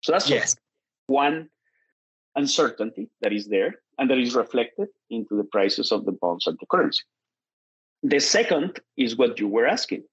So 0.02 0.12
that's 0.12 0.28
yes. 0.28 0.56
one 1.06 1.48
uncertainty 2.34 3.10
that 3.20 3.32
is 3.32 3.48
there 3.48 3.76
and 3.98 4.10
that 4.10 4.18
is 4.18 4.34
reflected 4.34 4.88
into 5.10 5.36
the 5.36 5.44
prices 5.44 5.92
of 5.92 6.04
the 6.04 6.12
bonds 6.12 6.46
and 6.46 6.56
the 6.60 6.66
currency. 6.66 7.02
The 8.02 8.18
second 8.18 8.80
is 8.96 9.16
what 9.16 9.38
you 9.38 9.48
were 9.48 9.66
asking. 9.66 10.04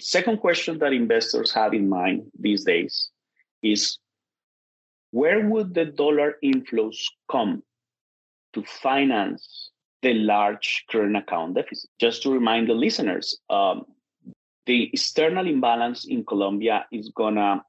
second 0.00 0.38
question 0.38 0.78
that 0.78 0.92
investors 0.92 1.52
have 1.52 1.72
in 1.72 1.88
mind 1.88 2.22
these 2.38 2.64
days 2.64 3.10
is 3.62 3.98
where 5.12 5.40
would 5.48 5.72
the 5.74 5.84
dollar 5.84 6.34
inflows 6.42 6.98
come 7.30 7.62
to 8.52 8.62
finance 8.64 9.70
the 10.04 10.14
large 10.14 10.84
current 10.90 11.16
account 11.16 11.56
deficit? 11.56 11.90
Just 11.98 12.22
to 12.22 12.32
remind 12.32 12.68
the 12.68 12.74
listeners, 12.74 13.38
um, 13.50 13.84
the 14.66 14.90
external 14.92 15.46
imbalance 15.46 16.04
in 16.04 16.24
Colombia 16.24 16.86
is 16.92 17.10
going 17.14 17.34
to 17.36 17.62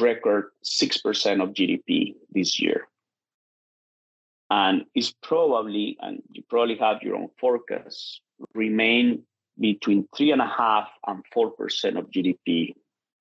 record 0.00 0.50
6% 0.64 1.42
of 1.42 1.50
GDP 1.50 2.14
this 2.32 2.60
year. 2.60 2.88
And 4.48 4.84
is 4.94 5.12
probably, 5.22 5.96
and 6.00 6.22
you 6.32 6.42
probably 6.48 6.76
have 6.76 7.02
your 7.02 7.16
own 7.16 7.28
forecast, 7.38 8.20
remain 8.54 9.22
between 9.58 10.08
three 10.16 10.32
and 10.32 10.40
a 10.40 10.46
half 10.46 10.88
and 11.06 11.24
four 11.32 11.50
percent 11.50 11.98
of 11.98 12.10
GDP 12.10 12.74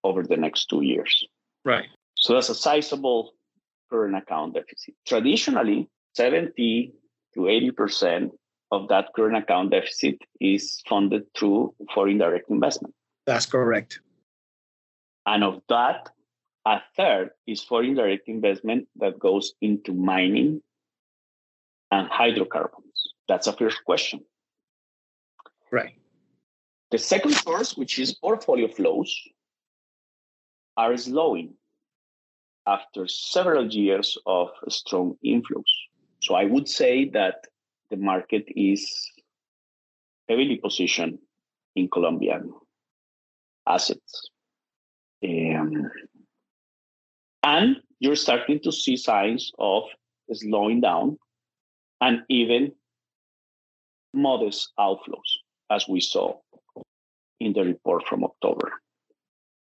over 0.03 0.23
the 0.23 0.37
next 0.37 0.67
two 0.67 0.81
years. 0.81 1.23
Right. 1.65 1.85
So 2.15 2.33
that's 2.33 2.49
a 2.49 2.55
sizable 2.55 3.33
current 3.91 4.15
account 4.15 4.55
deficit. 4.55 4.95
Traditionally, 5.05 5.87
70 6.15 6.93
to 7.35 7.47
80 7.47 7.71
percent 7.71 8.31
of 8.71 8.87
that 8.89 9.09
current 9.15 9.37
account 9.37 9.71
deficit 9.71 10.17
is 10.39 10.81
funded 10.87 11.23
through 11.35 11.73
foreign 11.93 12.17
direct 12.17 12.49
investment. 12.49 12.93
That's 13.25 13.45
correct. 13.45 13.99
And 15.25 15.43
of 15.43 15.61
that, 15.69 16.09
a 16.65 16.81
third 16.95 17.31
is 17.47 17.63
foreign 17.63 17.95
direct 17.95 18.27
investment 18.27 18.87
that 18.97 19.19
goes 19.19 19.53
into 19.61 19.93
mining 19.93 20.61
and 21.91 22.07
hydrocarbons. 22.07 23.13
That's 23.27 23.47
a 23.47 23.53
first 23.53 23.83
question. 23.85 24.21
Right. 25.71 25.93
The 26.91 26.97
second 26.97 27.33
source, 27.33 27.77
which 27.77 27.99
is 27.99 28.13
portfolio 28.13 28.67
flows, 28.67 29.15
are 30.77 30.95
slowing 30.97 31.53
after 32.65 33.07
several 33.07 33.67
years 33.67 34.17
of 34.25 34.49
strong 34.69 35.15
inflows. 35.25 35.71
So 36.21 36.35
I 36.35 36.45
would 36.45 36.67
say 36.67 37.09
that 37.09 37.45
the 37.89 37.97
market 37.97 38.45
is 38.47 39.11
heavily 40.27 40.57
positioned 40.57 41.19
in 41.75 41.89
Colombian 41.89 42.53
assets. 43.67 44.29
Um, 45.23 45.89
and 47.43 47.77
you're 47.99 48.15
starting 48.15 48.59
to 48.61 48.71
see 48.71 48.97
signs 48.97 49.51
of 49.59 49.83
slowing 50.31 50.81
down 50.81 51.17
and 52.01 52.23
even 52.29 52.71
modest 54.13 54.71
outflows, 54.79 55.31
as 55.69 55.87
we 55.87 55.99
saw 55.99 56.37
in 57.39 57.53
the 57.53 57.63
report 57.63 58.05
from 58.07 58.23
October. 58.23 58.71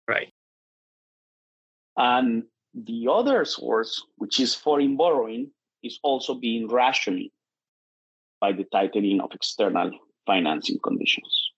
Right. 0.08 0.32
And 1.98 2.44
the 2.74 3.08
other 3.12 3.46
source, 3.46 4.04
which 4.18 4.40
is 4.40 4.54
foreign 4.54 4.98
borrowing, 4.98 5.52
is 5.86 6.00
also 6.04 6.34
being 6.34 6.68
rationed 6.68 7.30
by 8.42 8.52
the 8.52 8.66
tightening 8.72 9.22
of 9.22 9.32
external 9.34 9.92
financing 10.26 10.80
conditions. 10.84 11.52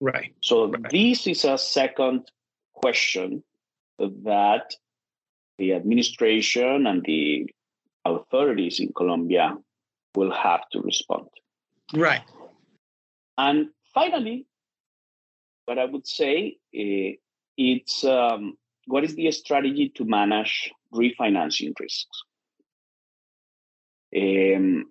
Right. 0.00 0.34
So 0.42 0.70
right. 0.70 0.90
this 0.90 1.26
is 1.26 1.44
a 1.44 1.56
second 1.56 2.30
question 2.74 3.42
that 3.98 4.74
the 5.58 5.72
administration 5.72 6.86
and 6.86 7.02
the 7.04 7.48
authorities 8.04 8.78
in 8.78 8.92
Colombia 8.94 9.56
will 10.14 10.32
have 10.32 10.68
to 10.72 10.80
respond. 10.80 11.28
Right. 11.94 12.22
And 13.38 13.68
finally, 13.94 14.46
what 15.64 15.78
I 15.78 15.84
would 15.86 16.06
say 16.06 16.58
uh, 16.74 17.16
it's 17.56 18.04
um, 18.04 18.56
what 18.86 19.04
is 19.04 19.14
the 19.14 19.30
strategy 19.32 19.90
to 19.96 20.04
manage 20.04 20.70
refinancing 20.92 21.72
risks? 21.80 22.22
Um, 24.14 24.86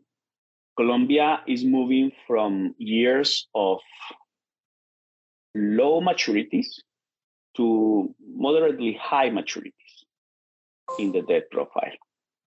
Colombia 0.78 1.42
is 1.48 1.64
moving 1.64 2.12
from 2.28 2.76
years 2.78 3.48
of 3.56 3.80
low 5.56 6.02
maturities 6.02 6.68
to 7.56 8.14
moderately 8.28 8.94
high 9.02 9.30
maturities 9.30 9.72
in 11.00 11.12
the 11.12 11.22
debt 11.22 11.50
profile. 11.52 11.96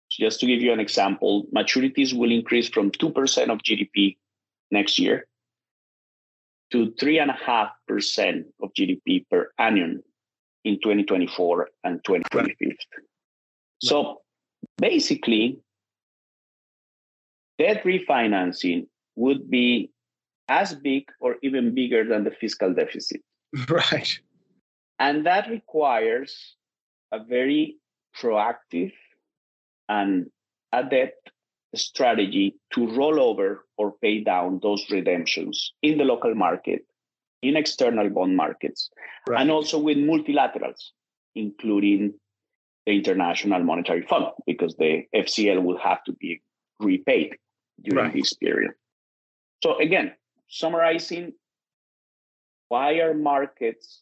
So 0.10 0.24
just 0.24 0.40
to 0.40 0.48
give 0.48 0.62
you 0.62 0.74
an 0.74 0.80
example, 0.80 1.46
maturities 1.56 2.14
will 2.18 2.32
increase 2.32 2.68
from 2.68 2.92
2% 2.92 3.50
of 3.50 3.60
GDP 3.60 4.18
next 4.72 4.98
year 4.98 5.28
to 6.72 6.92
3.5% 7.00 8.44
of 8.62 8.74
GDP 8.74 9.26
per 9.30 9.52
annum 9.60 10.02
in 10.64 10.76
2024 10.76 11.70
and 11.84 12.04
2025. 12.04 12.76
So 13.82 14.22
basically, 14.78 15.60
debt 17.58 17.84
refinancing 17.84 18.88
would 19.16 19.50
be 19.50 19.92
as 20.48 20.76
big 20.76 21.06
or 21.20 21.38
even 21.42 21.74
bigger 21.74 22.08
than 22.08 22.24
the 22.24 22.32
fiscal 22.32 22.74
deficit. 22.74 23.22
Right. 23.70 24.20
And 25.00 25.26
that 25.26 25.50
requires 25.50 26.56
a 27.12 27.24
very 27.24 27.78
proactive 28.18 28.94
and 29.90 30.28
adept 30.72 31.32
strategy 31.76 32.56
to 32.74 32.88
roll 32.96 33.20
over 33.20 33.66
or 33.78 33.94
pay 34.02 34.24
down 34.24 34.60
those 34.62 34.86
redemptions 34.90 35.74
in 35.82 35.98
the 35.98 36.06
local 36.06 36.34
market, 36.34 36.86
in 37.42 37.56
external 37.58 38.10
bond 38.10 38.36
markets, 38.36 38.90
right. 39.28 39.42
and 39.42 39.52
also 39.52 39.78
with 39.78 39.98
multilaterals, 39.98 40.92
including 41.36 42.14
the 42.86 42.94
International 42.94 43.64
Monetary 43.64 44.04
Fund, 44.04 44.28
because 44.46 44.76
the 44.78 45.04
FCL 45.14 45.62
will 45.64 45.78
have 45.78 46.04
to 46.06 46.14
be 46.14 46.42
repaid 46.80 47.36
during 47.82 48.06
right. 48.06 48.14
this 48.14 48.34
period. 48.34 48.72
So, 49.64 49.78
again, 49.80 50.14
summarizing, 50.48 51.34
why 52.70 52.94
are 53.00 53.14
markets 53.14 54.02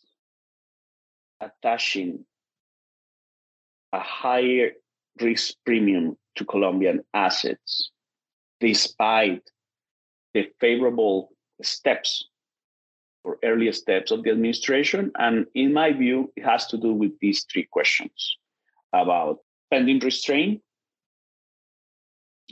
attaching 1.42 2.26
a 3.92 4.00
higher 4.00 4.72
risk 5.22 5.56
premium 5.66 6.18
to 6.36 6.46
Colombian 6.46 7.04
assets, 7.14 7.92
despite 8.60 9.44
the 10.34 10.50
favorable 10.60 11.30
steps 11.62 12.28
or 13.24 13.38
early 13.44 13.72
steps 13.72 14.12
of 14.12 14.24
the 14.24 14.32
administration. 14.32 15.12
And 15.18 15.46
in 15.54 15.74
my 15.74 15.94
view, 15.94 16.32
it 16.36 16.44
has 16.44 16.68
to 16.68 16.78
do 16.78 16.94
with 16.94 17.12
these 17.20 17.46
three 17.52 17.68
questions 17.72 18.38
about 18.92 19.40
spending 19.68 20.00
restraint, 20.00 20.62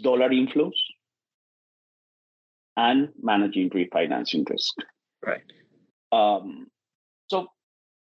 dollar 0.01 0.29
inflows, 0.29 0.77
and 2.77 3.09
managing 3.21 3.69
refinancing 3.69 4.49
risk. 4.49 4.73
Right. 5.25 5.43
Um, 6.11 6.67
so, 7.27 7.47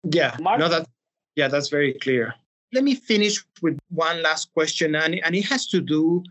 yeah, 0.03 0.35
Mark, 0.39 0.59
no, 0.59 0.69
that 0.69 0.87
yeah, 1.35 1.47
that's 1.47 1.69
very 1.69 1.93
clear. 1.93 2.33
Let 2.73 2.83
me 2.83 2.95
finish 2.95 3.43
with 3.61 3.77
one 3.89 4.21
last 4.21 4.53
question, 4.53 4.95
and, 4.95 5.15
and 5.15 5.35
it 5.35 5.45
has 5.45 5.67
to 5.67 5.81
do 5.81 6.23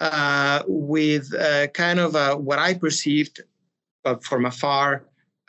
uh, 0.00 0.62
with 0.66 1.32
uh, 1.34 1.66
kind 1.68 1.98
of 1.98 2.16
uh, 2.16 2.36
what 2.36 2.58
I 2.58 2.74
perceived 2.74 3.40
from 4.20 4.46
afar. 4.46 5.04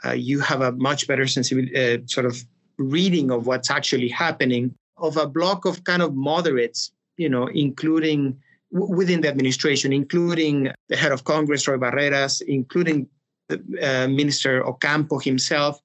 Uh, 0.06 0.12
you 0.12 0.40
have 0.42 0.62
a 0.62 0.72
much 0.74 1.08
better 1.08 1.26
sensibility, 1.28 1.76
uh, 1.76 1.98
sort 2.06 2.26
of 2.26 2.44
reading 2.78 3.32
of 3.32 3.48
what's 3.48 3.72
actually 3.72 4.10
happening 4.10 4.76
of 4.98 5.18
a 5.18 5.28
block 5.28 5.66
of 5.66 5.84
kind 5.84 6.02
of 6.02 6.16
moderates, 6.16 6.92
you 7.18 7.30
know, 7.30 7.48
including 7.48 8.38
within 8.74 9.22
the 9.22 9.28
administration, 9.28 9.94
including 9.94 10.72
the 10.90 10.98
head 10.98 11.12
of 11.12 11.24
Congress, 11.24 11.68
Roy 11.68 11.78
Barreras, 11.78 12.42
including 12.42 13.08
the, 13.48 13.62
uh, 13.82 14.08
Minister 14.08 14.66
Ocampo 14.66 15.20
himself, 15.20 15.80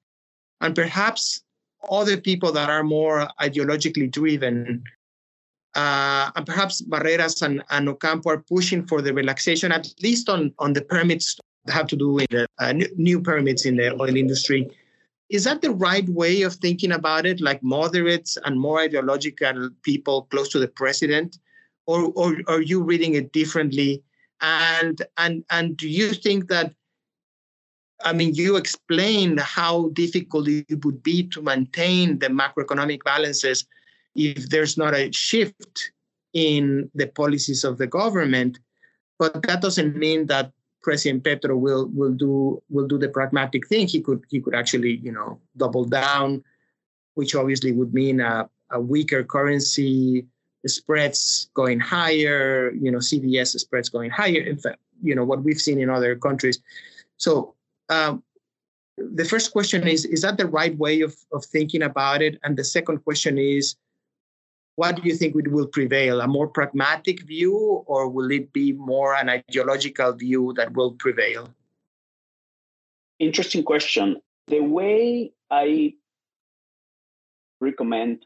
and 0.61 0.73
perhaps 0.75 1.41
other 1.89 2.17
people 2.17 2.51
that 2.51 2.69
are 2.69 2.83
more 2.83 3.27
ideologically 3.39 4.11
driven. 4.11 4.83
Uh, 5.75 6.31
and 6.35 6.45
perhaps 6.47 6.81
Barreras 6.81 7.43
and, 7.43 7.63
and 7.69 7.87
Ocampo 7.87 8.31
are 8.31 8.43
pushing 8.49 8.87
for 8.87 9.01
the 9.03 9.13
relaxation, 9.13 9.71
at 9.71 9.87
least 10.01 10.27
on, 10.27 10.51
on 10.57 10.73
the 10.73 10.81
permits 10.81 11.37
that 11.65 11.73
have 11.73 11.87
to 11.87 11.95
do 11.95 12.11
with 12.11 12.29
the 12.31 12.47
uh, 12.57 12.73
new 12.97 13.21
permits 13.21 13.65
in 13.65 13.77
the 13.77 13.93
oil 14.01 14.15
industry. 14.15 14.67
Is 15.29 15.43
that 15.43 15.61
the 15.61 15.71
right 15.71 16.09
way 16.09 16.41
of 16.41 16.55
thinking 16.55 16.91
about 16.91 17.27
it, 17.27 17.39
like 17.39 17.61
moderates 17.61 18.35
and 18.45 18.59
more 18.59 18.79
ideological 18.79 19.69
people 19.83 20.23
close 20.31 20.49
to 20.49 20.59
the 20.59 20.67
president? 20.67 21.37
Or, 21.89 22.11
or, 22.15 22.37
are 22.47 22.61
you 22.61 22.83
reading 22.83 23.15
it 23.15 23.33
differently? 23.33 24.03
And, 24.41 25.01
and, 25.17 25.43
and 25.49 25.75
do 25.75 25.89
you 25.89 26.13
think 26.13 26.47
that 26.49 26.73
I 28.05 28.13
mean, 28.13 28.33
you 28.33 28.55
explained 28.55 29.39
how 29.39 29.89
difficult 29.89 30.47
it 30.47 30.85
would 30.85 31.03
be 31.03 31.23
to 31.29 31.41
maintain 31.41 32.19
the 32.19 32.27
macroeconomic 32.27 33.03
balances 33.03 33.65
if 34.15 34.49
there's 34.49 34.77
not 34.77 34.93
a 34.95 35.11
shift 35.11 35.91
in 36.33 36.89
the 36.95 37.07
policies 37.07 37.63
of 37.63 37.77
the 37.77 37.87
government. 37.87 38.59
But 39.17 39.43
that 39.43 39.61
doesn't 39.61 39.97
mean 39.97 40.27
that 40.27 40.53
President 40.81 41.25
Petro 41.25 41.57
will 41.57 41.87
will 41.87 42.13
do 42.13 42.63
will 42.69 42.87
do 42.87 42.97
the 42.97 43.09
pragmatic 43.09 43.67
thing. 43.67 43.87
He 43.87 43.99
could 43.99 44.23
he 44.29 44.39
could 44.39 44.55
actually 44.55 44.95
you 45.03 45.11
know 45.11 45.41
double 45.57 45.83
down, 45.83 46.43
which 47.15 47.35
obviously 47.35 47.73
would 47.73 47.93
mean 47.93 48.21
a, 48.21 48.49
a 48.71 48.79
weaker 48.79 49.25
currency, 49.25 50.25
spreads 50.67 51.49
going 51.53 51.79
higher, 51.79 52.71
you 52.71 52.91
know 52.91 52.99
CDS 52.99 53.59
spreads 53.59 53.89
going 53.89 54.11
higher. 54.11 54.41
In 54.41 54.57
fact, 54.57 54.79
you 55.01 55.15
know 55.15 55.23
what 55.23 55.43
we've 55.43 55.61
seen 55.61 55.79
in 55.79 55.89
other 55.89 56.15
countries. 56.15 56.59
So 57.17 57.55
um, 57.89 58.23
the 58.99 59.25
first 59.25 59.51
question 59.51 59.87
is 59.87 60.05
is 60.05 60.21
that 60.21 60.37
the 60.37 60.47
right 60.47 60.77
way 60.77 61.01
of, 61.01 61.15
of 61.31 61.45
thinking 61.45 61.83
about 61.83 62.21
it 62.21 62.39
and 62.43 62.57
the 62.57 62.63
second 62.63 62.99
question 63.03 63.37
is 63.37 63.75
what 64.75 64.95
do 64.95 65.01
you 65.03 65.15
think 65.15 65.35
will 65.35 65.67
prevail 65.67 66.21
a 66.21 66.27
more 66.27 66.47
pragmatic 66.47 67.21
view 67.23 67.55
or 67.85 68.07
will 68.09 68.31
it 68.31 68.51
be 68.53 68.71
more 68.73 69.15
an 69.15 69.29
ideological 69.29 70.13
view 70.13 70.53
that 70.55 70.73
will 70.73 70.91
prevail 70.93 71.49
interesting 73.19 73.63
question 73.63 74.17
the 74.47 74.59
way 74.59 75.31
i 75.51 75.93
recommend 77.61 78.25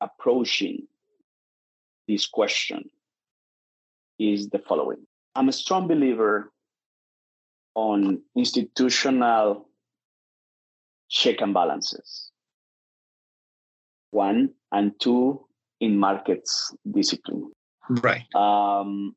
approaching 0.00 0.86
this 2.10 2.26
question 2.26 2.84
is 4.18 4.48
the 4.54 4.60
following 4.68 5.02
i'm 5.36 5.48
a 5.48 5.56
strong 5.62 5.88
believer 5.92 6.34
on 7.74 8.20
institutional 8.36 9.68
check 11.08 11.40
and 11.40 11.52
balances. 11.52 12.30
One 14.12 14.50
and 14.72 14.92
two 15.00 15.46
in 15.80 15.98
markets 15.98 16.74
discipline. 16.90 17.52
Right. 17.88 18.24
Um, 18.34 19.14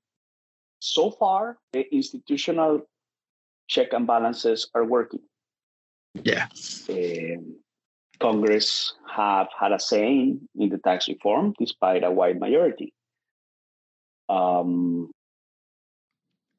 so 0.80 1.12
far, 1.12 1.58
the 1.72 1.86
institutional 1.94 2.82
check 3.68 3.94
and 3.94 4.06
balances 4.06 4.70
are 4.76 4.86
working. 4.86 5.22
Yeah. 6.16 6.48
Um, 6.90 7.58
Congress 8.20 8.94
have 9.10 9.48
had 9.60 9.72
a 9.72 9.80
say 9.80 10.36
in 10.56 10.70
the 10.70 10.78
tax 10.78 11.08
reform 11.08 11.54
despite 11.60 12.04
a 12.04 12.12
wide 12.12 12.40
majority. 12.40 12.94
Um, 14.30 15.12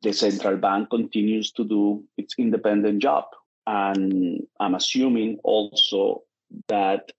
the 0.03 0.13
central 0.13 0.57
bank 0.57 0.91
continues 0.91 1.51
to 1.53 1.65
do 1.65 2.05
its 2.17 2.35
independent 2.39 3.01
job. 3.03 3.25
And 3.67 4.47
I'm 4.61 4.75
assuming 4.75 5.39
also 5.43 6.23
that 6.69 7.11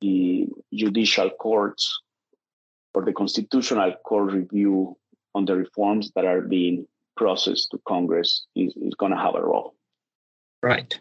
the 0.00 0.46
judicial 0.72 1.30
courts 1.30 2.00
or 2.94 3.04
the 3.04 3.12
constitutional 3.12 3.94
court 4.04 4.32
review 4.32 4.96
on 5.34 5.46
the 5.46 5.56
reforms 5.56 6.12
that 6.14 6.24
are 6.24 6.42
being 6.42 6.86
processed 7.16 7.70
to 7.70 7.80
Congress 7.86 8.46
is, 8.54 8.74
is 8.76 8.94
going 8.94 9.12
to 9.12 9.18
have 9.18 9.34
a 9.34 9.42
role. 9.42 9.74
Right. 10.62 10.98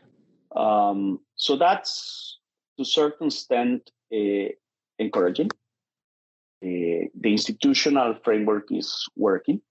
Um, 0.56 1.20
so 1.36 1.58
that's 1.58 2.35
to 2.78 2.84
a 2.84 2.86
certain 2.86 3.28
extent 3.28 3.92
uh, 4.14 4.50
encouraging. 5.00 5.50
Uh, 6.64 7.12
the 7.20 7.32
institutional 7.32 8.16
framework 8.24 8.68
is 8.72 9.08
working 9.16 9.62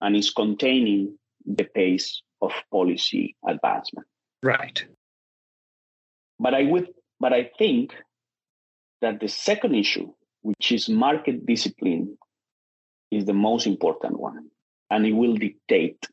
and 0.00 0.16
is 0.16 0.30
containing 0.30 1.16
the 1.44 1.64
pace 1.64 2.22
of 2.42 2.52
policy 2.70 3.36
advancement. 3.46 4.06
Right. 4.42 4.84
But 6.38 6.54
I 6.54 6.64
would, 6.64 6.88
but 7.20 7.32
I 7.32 7.50
think 7.58 7.94
that 9.00 9.20
the 9.20 9.28
second 9.28 9.74
issue, 9.74 10.12
which 10.42 10.72
is 10.72 10.88
market 10.88 11.46
discipline, 11.46 12.18
is 13.10 13.24
the 13.24 13.32
most 13.32 13.66
important 13.66 14.18
one, 14.18 14.48
and 14.90 15.06
it 15.06 15.12
will 15.12 15.34
dictate 15.34 15.98
uh, 16.04 16.10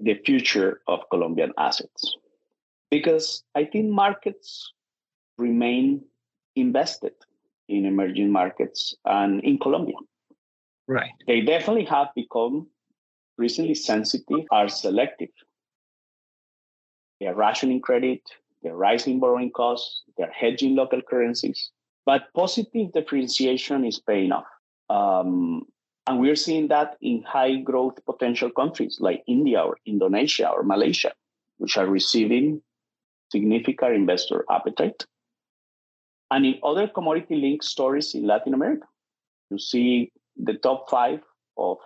the 0.00 0.20
future 0.24 0.80
of 0.86 1.00
Colombian 1.10 1.52
assets. 1.58 2.16
Because 2.90 3.42
I 3.54 3.64
think 3.64 3.86
markets 3.90 4.72
remain 5.38 6.04
invested 6.54 7.12
in 7.68 7.84
emerging 7.84 8.30
markets 8.30 8.94
and 9.04 9.42
in 9.42 9.58
Colombia. 9.58 9.96
Right. 10.88 11.10
They 11.26 11.40
definitely 11.40 11.84
have 11.86 12.08
become 12.14 12.68
recently 13.36 13.74
sensitive, 13.74 14.46
are 14.50 14.68
selective 14.68 15.30
they're 17.20 17.34
rationing 17.34 17.80
credit, 17.80 18.20
they're 18.62 18.76
rising 18.76 19.20
borrowing 19.20 19.50
costs, 19.50 20.02
they're 20.16 20.30
hedging 20.30 20.74
local 20.74 21.00
currencies. 21.02 21.70
But 22.04 22.24
positive 22.34 22.92
differentiation 22.92 23.84
is 23.84 23.98
paying 23.98 24.32
off. 24.32 24.46
Um, 24.88 25.62
and 26.06 26.20
we're 26.20 26.36
seeing 26.36 26.68
that 26.68 26.96
in 27.00 27.22
high 27.22 27.56
growth 27.56 28.04
potential 28.04 28.50
countries 28.50 28.98
like 29.00 29.24
India 29.26 29.60
or 29.60 29.76
Indonesia 29.86 30.48
or 30.48 30.62
Malaysia, 30.62 31.12
which 31.58 31.76
are 31.76 31.86
receiving 31.86 32.62
significant 33.32 33.94
investor 33.94 34.44
appetite. 34.48 35.04
And 36.30 36.44
in 36.44 36.58
other 36.64 36.88
commodity 36.88 37.36
linked 37.36 37.64
stories 37.64 38.14
in 38.14 38.26
Latin 38.26 38.54
America, 38.54 38.86
you 39.50 39.58
see 39.58 40.10
the 40.36 40.54
top 40.54 40.90
five 40.90 41.20
of 41.56 41.78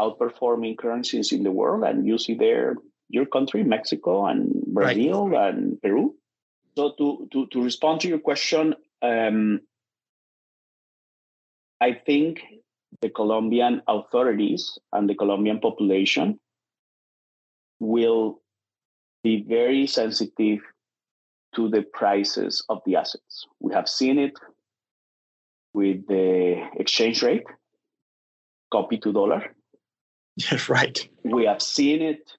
outperforming 0.00 0.78
currencies 0.78 1.32
in 1.32 1.42
the 1.42 1.50
world, 1.50 1.84
and 1.84 2.06
you 2.06 2.18
see 2.18 2.34
there 2.34 2.76
your 3.08 3.26
country, 3.26 3.64
Mexico 3.64 4.26
and 4.26 4.62
Brazil 4.68 5.28
right. 5.28 5.54
and 5.54 5.82
Peru. 5.82 6.14
So 6.76 6.92
to, 6.96 7.28
to, 7.32 7.46
to 7.48 7.62
respond 7.62 8.00
to 8.02 8.08
your 8.08 8.20
question, 8.20 8.74
um, 9.02 9.60
I 11.80 11.92
think 11.94 12.40
the 13.00 13.10
Colombian 13.10 13.82
authorities 13.88 14.78
and 14.92 15.08
the 15.08 15.14
Colombian 15.14 15.58
population 15.58 16.38
will 17.80 18.40
be 19.24 19.42
very 19.42 19.86
sensitive 19.86 20.60
to 21.54 21.68
the 21.68 21.82
prices 21.82 22.64
of 22.68 22.80
the 22.86 22.96
assets. 22.96 23.46
We 23.60 23.72
have 23.72 23.88
seen 23.88 24.18
it 24.18 24.38
with 25.74 26.06
the 26.06 26.68
exchange 26.78 27.22
rate, 27.22 27.44
copy 28.72 28.98
to 28.98 29.12
dollar. 29.12 29.54
Right. 30.68 31.08
We 31.24 31.44
have 31.44 31.60
seen 31.60 32.00
it 32.02 32.32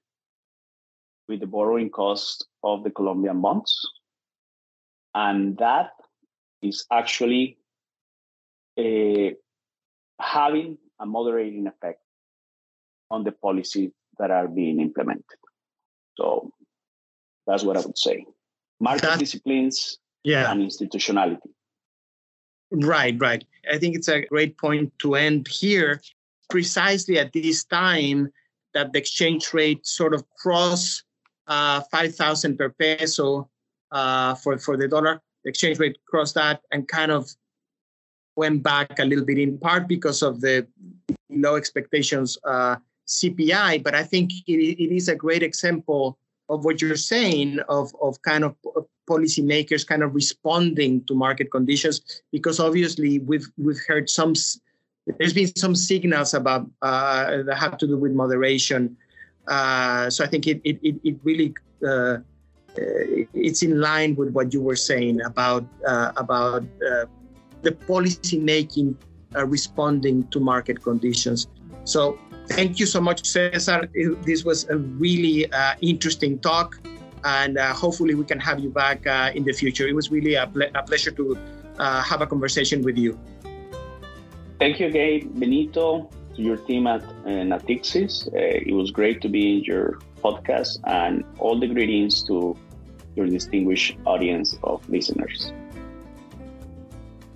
with 1.28 1.40
the 1.40 1.46
borrowing 1.46 1.90
cost 1.90 2.46
of 2.64 2.84
the 2.84 2.90
Colombian 2.90 3.40
bonds. 3.40 3.78
And 5.14 5.56
that 5.58 5.90
is 6.62 6.86
actually 6.90 7.58
uh, 8.78 9.34
having 10.20 10.78
a 10.98 11.06
moderating 11.06 11.66
effect 11.66 12.00
on 13.10 13.24
the 13.24 13.32
policies 13.32 13.90
that 14.18 14.30
are 14.30 14.48
being 14.48 14.80
implemented. 14.80 15.38
So 16.16 16.50
that's 17.46 17.62
what 17.62 17.76
I 17.76 17.80
would 17.80 17.98
say. 17.98 18.26
Market 18.82 19.02
that, 19.02 19.18
disciplines 19.20 19.98
yeah. 20.24 20.50
and 20.50 20.60
institutionality. 20.60 21.48
Right, 22.72 23.16
right. 23.20 23.44
I 23.70 23.78
think 23.78 23.94
it's 23.94 24.08
a 24.08 24.22
great 24.22 24.58
point 24.58 24.92
to 24.98 25.14
end 25.14 25.46
here. 25.46 26.02
Precisely 26.50 27.16
at 27.18 27.32
this 27.32 27.64
time 27.64 28.32
that 28.74 28.92
the 28.92 28.98
exchange 28.98 29.54
rate 29.54 29.86
sort 29.86 30.14
of 30.14 30.24
crossed 30.36 31.04
uh, 31.46 31.82
5,000 31.92 32.58
per 32.58 32.70
peso 32.70 33.48
uh, 33.92 34.34
for, 34.34 34.58
for 34.58 34.76
the 34.76 34.88
dollar. 34.88 35.20
The 35.44 35.50
exchange 35.50 35.78
rate 35.78 35.98
crossed 36.08 36.34
that 36.34 36.60
and 36.72 36.88
kind 36.88 37.12
of 37.12 37.30
went 38.34 38.64
back 38.64 38.98
a 38.98 39.04
little 39.04 39.24
bit 39.24 39.38
in 39.38 39.58
part 39.58 39.86
because 39.86 40.22
of 40.22 40.40
the 40.40 40.66
low 41.30 41.54
expectations 41.54 42.36
uh, 42.44 42.76
CPI. 43.06 43.84
But 43.84 43.94
I 43.94 44.02
think 44.02 44.32
it, 44.48 44.52
it 44.52 44.92
is 44.92 45.08
a 45.08 45.14
great 45.14 45.44
example 45.44 46.18
of 46.48 46.64
what 46.64 46.82
you're 46.82 46.96
saying 46.96 47.60
of, 47.68 47.94
of 48.02 48.20
kind 48.22 48.44
of 48.44 48.54
policymakers 49.08 49.86
kind 49.86 50.02
of 50.02 50.14
responding 50.14 51.04
to 51.04 51.14
market 51.14 51.50
conditions 51.50 52.22
because 52.30 52.60
obviously 52.60 53.18
we've 53.20 53.48
we've 53.58 53.80
heard 53.88 54.08
some 54.08 54.34
there's 55.18 55.32
been 55.32 55.54
some 55.56 55.74
signals 55.74 56.34
about 56.34 56.70
uh, 56.82 57.42
that 57.42 57.56
have 57.56 57.76
to 57.76 57.86
do 57.86 57.96
with 57.96 58.12
moderation 58.12 58.96
uh, 59.48 60.08
so 60.08 60.24
I 60.24 60.28
think 60.28 60.46
it 60.46 60.60
it 60.64 60.78
it, 60.82 61.16
really 61.24 61.54
uh, 61.84 61.88
uh, 61.88 62.18
it's 63.34 63.62
in 63.62 63.80
line 63.80 64.14
with 64.14 64.30
what 64.30 64.52
you 64.52 64.60
were 64.60 64.76
saying 64.76 65.20
about 65.22 65.66
uh, 65.86 66.12
about 66.16 66.62
uh, 66.62 67.06
the 67.62 67.72
policy 67.72 68.38
making 68.38 68.96
responding 69.46 70.28
to 70.28 70.38
market 70.38 70.82
conditions. 70.82 71.46
So 71.84 72.18
thank 72.48 72.78
you 72.78 72.86
so 72.86 73.00
much, 73.00 73.26
Cesar. 73.26 73.88
This 74.22 74.44
was 74.44 74.68
a 74.68 74.76
really 74.76 75.46
interesting 75.80 76.38
talk, 76.38 76.78
and 77.24 77.58
hopefully 77.58 78.14
we 78.14 78.24
can 78.24 78.40
have 78.40 78.60
you 78.60 78.70
back 78.70 79.06
in 79.34 79.44
the 79.44 79.52
future. 79.52 79.86
It 79.86 79.94
was 79.94 80.10
really 80.10 80.34
a, 80.34 80.46
ple- 80.46 80.70
a 80.74 80.82
pleasure 80.82 81.10
to 81.12 81.36
have 81.78 82.20
a 82.20 82.26
conversation 82.26 82.82
with 82.82 82.96
you. 82.98 83.18
Thank 84.58 84.78
you 84.78 84.86
again, 84.86 85.28
Benito 85.38 86.08
to 86.34 86.42
your 86.42 86.56
team 86.56 86.86
at 86.86 87.02
uh, 87.02 87.44
Natixis. 87.50 88.26
Uh, 88.28 88.68
it 88.68 88.72
was 88.72 88.90
great 88.90 89.20
to 89.22 89.28
be 89.28 89.58
in 89.58 89.64
your 89.64 89.98
podcast 90.22 90.78
and 90.84 91.24
all 91.38 91.58
the 91.58 91.66
greetings 91.66 92.22
to 92.24 92.56
your 93.16 93.26
distinguished 93.26 93.96
audience 94.06 94.56
of 94.62 94.88
listeners. 94.88 95.52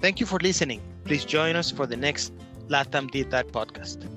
Thank 0.00 0.20
you 0.20 0.26
for 0.26 0.38
listening. 0.38 0.80
Please 1.04 1.24
join 1.24 1.56
us 1.56 1.70
for 1.70 1.86
the 1.86 1.96
next 1.96 2.32
LATAM 2.68 3.10
Did 3.10 3.30
That 3.30 3.48
podcast. 3.48 4.15